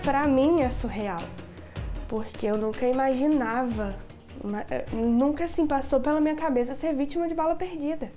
[0.04, 1.22] Para mim é surreal,
[2.10, 3.96] porque eu nunca imaginava,
[4.68, 8.12] eh, nunca assim passou pela minha cabeça ser vítima de bala perdida.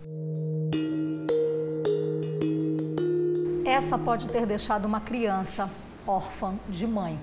[3.66, 5.70] Essa pode ter deixado uma criança
[6.06, 7.18] órfã de mãe.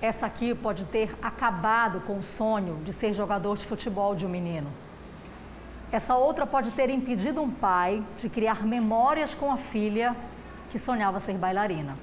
[0.00, 4.30] Essa aqui pode ter acabado com o sonho de ser jogador de futebol de um
[4.30, 4.72] menino.
[5.92, 10.16] Essa outra pode ter impedido um pai de criar memórias com a filha
[10.70, 11.98] que sonhava ser bailarina.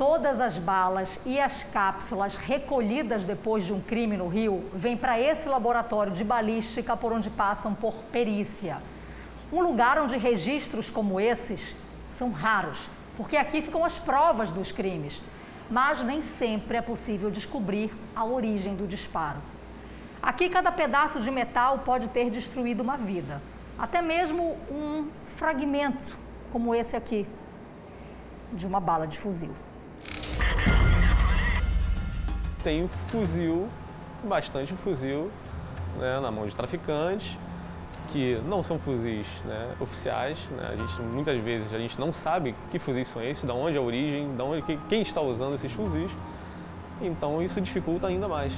[0.00, 5.20] Todas as balas e as cápsulas recolhidas depois de um crime no Rio vêm para
[5.20, 8.80] esse laboratório de balística por onde passam por perícia.
[9.52, 11.76] Um lugar onde registros como esses
[12.16, 15.22] são raros, porque aqui ficam as provas dos crimes.
[15.70, 19.42] Mas nem sempre é possível descobrir a origem do disparo.
[20.22, 23.42] Aqui, cada pedaço de metal pode ter destruído uma vida,
[23.78, 26.16] até mesmo um fragmento,
[26.50, 27.28] como esse aqui,
[28.50, 29.54] de uma bala de fuzil
[32.62, 33.68] tem fuzil,
[34.22, 35.30] bastante fuzil,
[35.98, 37.36] né, na mão de traficantes,
[38.12, 40.38] que não são fuzis né, oficiais.
[40.50, 40.70] Né?
[40.72, 43.80] A gente, muitas vezes a gente não sabe que fuzis são esses, de onde é
[43.80, 46.10] a origem, de onde, quem está usando esses fuzis.
[47.00, 48.52] Então isso dificulta ainda mais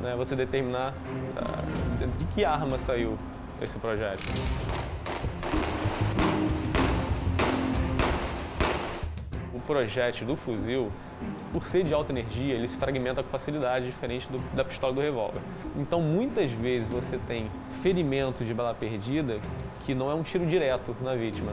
[0.00, 3.18] né, você determinar uh, de que arma saiu
[3.60, 4.22] esse projeto.
[9.66, 10.90] Projétil do fuzil
[11.52, 15.00] por ser de alta energia, ele se fragmenta com facilidade, diferente do, da pistola do
[15.00, 15.40] revólver.
[15.76, 17.50] Então, muitas vezes você tem
[17.82, 19.38] ferimento de bala perdida
[19.84, 21.52] que não é um tiro direto na vítima.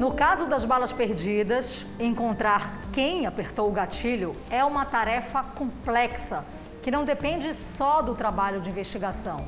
[0.00, 6.44] No caso das balas perdidas, encontrar quem apertou o gatilho é uma tarefa complexa
[6.84, 9.46] que não depende só do trabalho de investigação.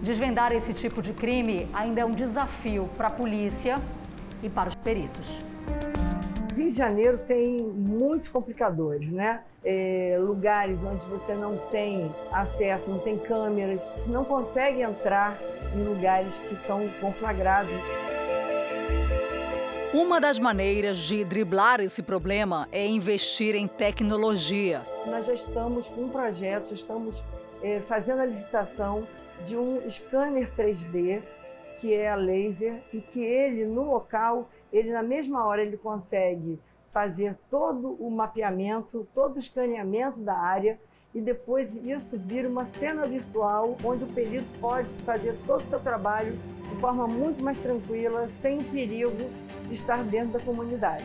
[0.00, 3.82] Desvendar esse tipo de crime ainda é um desafio para a polícia
[4.40, 5.40] e para os peritos.
[6.54, 9.40] Rio de Janeiro tem muitos complicadores, né?
[9.64, 15.36] É, lugares onde você não tem acesso, não tem câmeras, não consegue entrar
[15.74, 17.74] em lugares que são conflagrados.
[19.98, 24.82] Uma das maneiras de driblar esse problema é investir em tecnologia.
[25.06, 27.24] Nós já estamos com um projeto, estamos
[27.62, 29.08] é, fazendo a licitação
[29.46, 31.22] de um scanner 3D
[31.80, 36.60] que é a laser e que ele no local, ele na mesma hora ele consegue
[36.90, 40.78] fazer todo o mapeamento, todo o escaneamento da área
[41.14, 45.80] e depois isso vira uma cena virtual onde o perito pode fazer todo o seu
[45.80, 46.38] trabalho
[46.68, 49.30] de forma muito mais tranquila, sem perigo
[49.68, 51.04] de estar dentro da comunidade.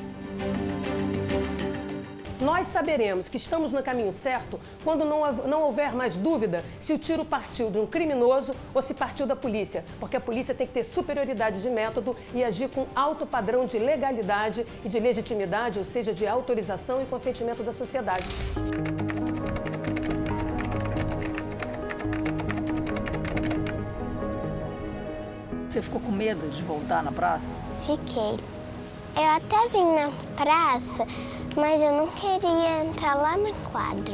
[2.41, 6.97] Nós saberemos que estamos no caminho certo quando não, não houver mais dúvida se o
[6.97, 10.73] tiro partiu de um criminoso ou se partiu da polícia, porque a polícia tem que
[10.73, 15.85] ter superioridade de método e agir com alto padrão de legalidade e de legitimidade, ou
[15.85, 18.25] seja, de autorização e consentimento da sociedade.
[25.69, 27.70] Você ficou com medo de voltar na praça?
[27.85, 28.37] Fiquei.
[29.15, 31.05] Eu até vim na praça
[31.55, 34.13] mas eu não queria entrar lá na quadra.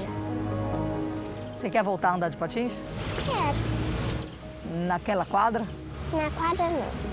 [1.54, 2.82] Você quer voltar a andar de patins?
[3.26, 4.86] Quero.
[4.88, 5.66] Naquela quadra?
[6.12, 7.08] Na quadra não.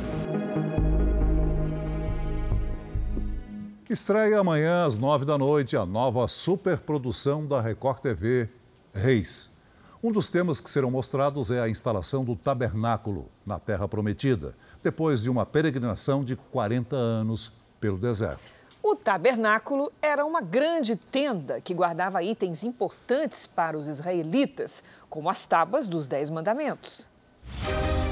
[3.88, 8.48] Estreia amanhã às nove da noite a nova superprodução da Record TV,
[8.94, 9.52] Reis.
[10.02, 14.54] Um dos temas que serão mostrados é a instalação do tabernáculo na Terra Prometida,
[14.84, 18.54] depois de uma peregrinação de 40 anos pelo deserto.
[18.82, 25.46] O tabernáculo era uma grande tenda que guardava itens importantes para os israelitas, como as
[25.46, 27.08] tábuas dos Dez Mandamentos.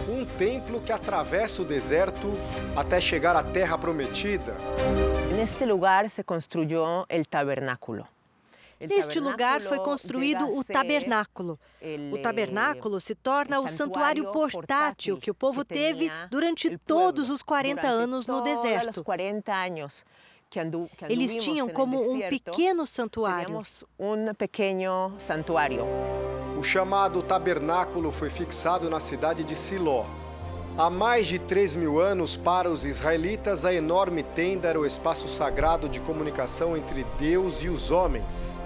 [0.08, 2.32] Um templo que atravessa o deserto
[2.74, 4.56] até chegar à Terra Prometida.
[5.36, 8.06] Neste lugar se construiu o tabernáculo.
[8.88, 11.58] Neste lugar foi construído o tabernáculo.
[12.12, 17.86] O tabernáculo se torna o santuário portátil que o povo teve durante todos os 40
[17.86, 19.04] anos no deserto.
[21.08, 23.62] Eles tinham como um pequeno santuário.
[23.98, 25.86] Um pequeno santuário.
[26.58, 30.04] O chamado tabernáculo foi fixado na cidade de Siló.
[30.76, 35.28] Há mais de 3 mil anos, para os israelitas, a enorme tenda era o espaço
[35.28, 38.61] sagrado de comunicação entre Deus e os homens.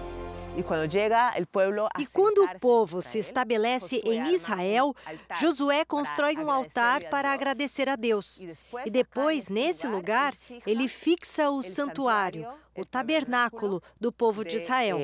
[1.99, 4.95] E quando o povo se estabelece em Israel,
[5.39, 8.47] Josué constrói um altar para agradecer a Deus.
[8.85, 10.35] E depois, nesse lugar,
[10.67, 12.47] ele fixa o santuário,
[12.77, 14.99] o tabernáculo do povo de Israel.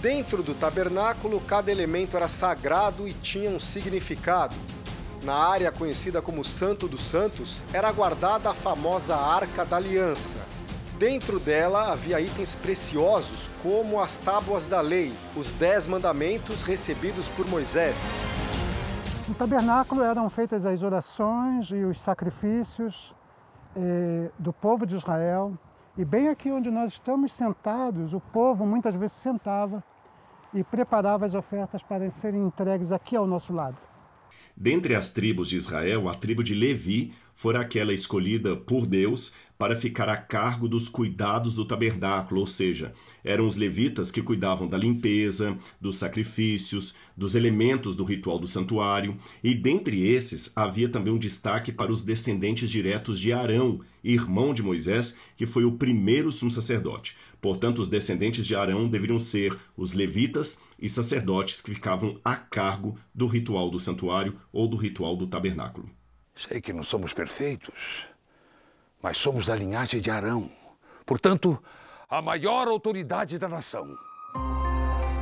[0.00, 4.54] Dentro do tabernáculo, cada elemento era sagrado e tinha um significado.
[5.24, 10.36] Na área conhecida como Santo dos Santos, era guardada a famosa Arca da Aliança.
[10.98, 17.46] Dentro dela havia itens preciosos, como as tábuas da lei, os dez mandamentos recebidos por
[17.46, 17.96] Moisés.
[19.28, 23.14] No tabernáculo eram feitas as orações e os sacrifícios
[23.76, 25.56] eh, do povo de Israel.
[25.96, 29.84] E bem aqui onde nós estamos sentados, o povo muitas vezes sentava
[30.52, 33.76] e preparava as ofertas para serem entregues aqui ao nosso lado.
[34.56, 39.74] Dentre as tribos de Israel, a tribo de Levi fora aquela escolhida por Deus para
[39.74, 42.94] ficar a cargo dos cuidados do tabernáculo, ou seja,
[43.24, 49.16] eram os levitas que cuidavam da limpeza, dos sacrifícios, dos elementos do ritual do santuário,
[49.42, 54.62] e dentre esses havia também um destaque para os descendentes diretos de Arão, irmão de
[54.62, 57.16] Moisés, que foi o primeiro sumo sacerdote.
[57.40, 62.96] Portanto, os descendentes de Arão deveriam ser os levitas e sacerdotes que ficavam a cargo
[63.12, 65.88] do ritual do santuário ou do ritual do tabernáculo.
[66.34, 68.06] Sei que não somos perfeitos,
[69.02, 70.50] mas somos da linhagem de Arão.
[71.06, 71.62] Portanto,
[72.08, 73.96] a maior autoridade da nação.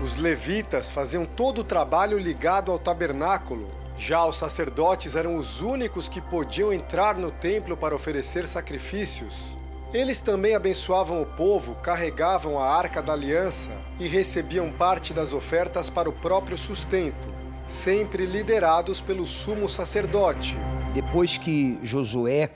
[0.02, 3.70] Os levitas faziam todo o trabalho ligado ao tabernáculo.
[3.96, 9.56] Já os sacerdotes eram os únicos que podiam entrar no templo para oferecer sacrifícios.
[9.92, 15.88] Eles também abençoavam o povo, carregavam a arca da aliança e recebiam parte das ofertas
[15.88, 17.28] para o próprio sustento,
[17.66, 20.56] sempre liderados pelo sumo sacerdote.
[20.92, 22.50] Depois que Josué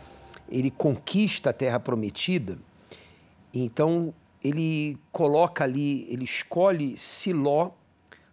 [0.51, 2.59] ele conquista a terra prometida,
[3.53, 7.71] então ele coloca ali, ele escolhe Siló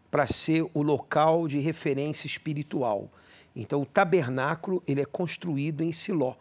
[0.10, 3.10] para ser o local de referência espiritual.
[3.56, 6.36] Então o tabernáculo ele é construído em Siló,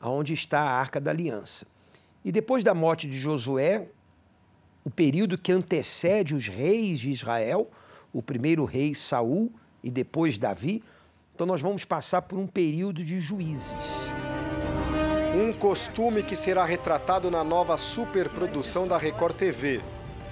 [0.00, 1.66] aonde está a Arca da Aliança.
[2.24, 3.88] E depois da morte de Josué,
[4.84, 7.70] o período que antecede os reis de Israel,
[8.12, 9.50] o primeiro rei Saul
[9.82, 10.82] e depois Davi,
[11.34, 14.08] então nós vamos passar por um período de juízes.
[15.38, 19.80] Um costume que será retratado na nova superprodução da Record TV.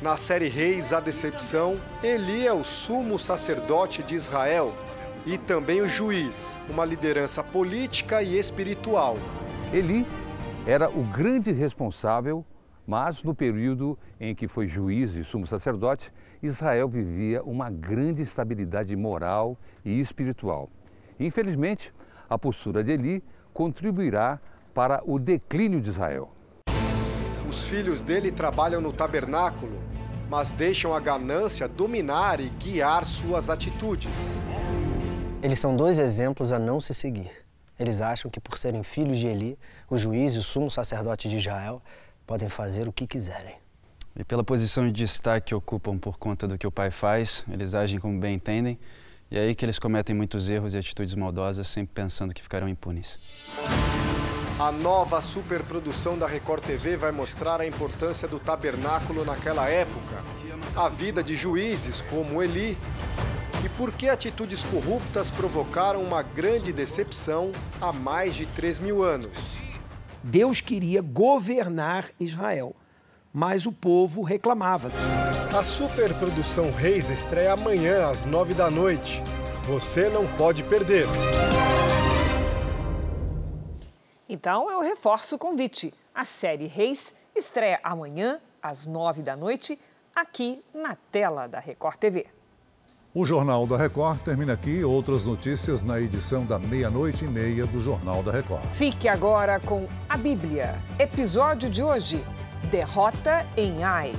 [0.02, 4.74] Na série Reis a Decepção, Eli é o sumo sacerdote de Israel
[5.24, 9.16] e também o juiz, uma liderança política e espiritual.
[9.72, 10.04] Eli
[10.66, 12.44] era o grande responsável,
[12.84, 18.96] mas no período em que foi juiz e sumo sacerdote, Israel vivia uma grande estabilidade
[18.96, 20.68] moral e espiritual.
[21.20, 21.94] Infelizmente,
[22.28, 24.40] a postura de Eli contribuirá
[24.76, 26.30] para o declínio de Israel.
[27.48, 29.80] Os filhos dele trabalham no tabernáculo,
[30.28, 34.38] mas deixam a ganância dominar e guiar suas atitudes.
[35.42, 37.30] Eles são dois exemplos a não se seguir.
[37.78, 39.58] Eles acham que, por serem filhos de Eli,
[39.88, 41.80] o juiz e o sumo sacerdote de Israel
[42.26, 43.54] podem fazer o que quiserem.
[44.14, 47.74] E pela posição de destaque que ocupam por conta do que o pai faz, eles
[47.74, 48.78] agem como bem entendem,
[49.30, 52.68] e é aí que eles cometem muitos erros e atitudes maldosas, sempre pensando que ficarão
[52.68, 53.18] impunes.
[54.58, 60.24] A nova superprodução da Record TV vai mostrar a importância do tabernáculo naquela época,
[60.74, 62.78] a vida de juízes como Eli
[63.62, 67.52] e por que atitudes corruptas provocaram uma grande decepção
[67.82, 69.36] há mais de 3 mil anos.
[70.22, 72.74] Deus queria governar Israel,
[73.34, 74.88] mas o povo reclamava.
[75.54, 79.22] A superprodução Reis estreia amanhã às 9 da noite.
[79.64, 81.06] Você não pode perder.
[84.28, 85.92] Então eu reforço o convite.
[86.14, 89.78] A série Reis estreia amanhã, às nove da noite,
[90.14, 92.26] aqui na tela da Record TV.
[93.14, 94.84] O Jornal da Record termina aqui.
[94.84, 98.64] Outras notícias na edição da meia-noite e meia do Jornal da Record.
[98.72, 100.74] Fique agora com a Bíblia.
[100.98, 102.22] Episódio de hoje:
[102.70, 104.12] Derrota em Ai.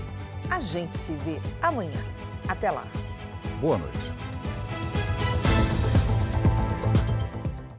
[0.50, 2.00] A gente se vê amanhã.
[2.48, 2.84] Até lá.
[3.60, 4.27] Boa noite.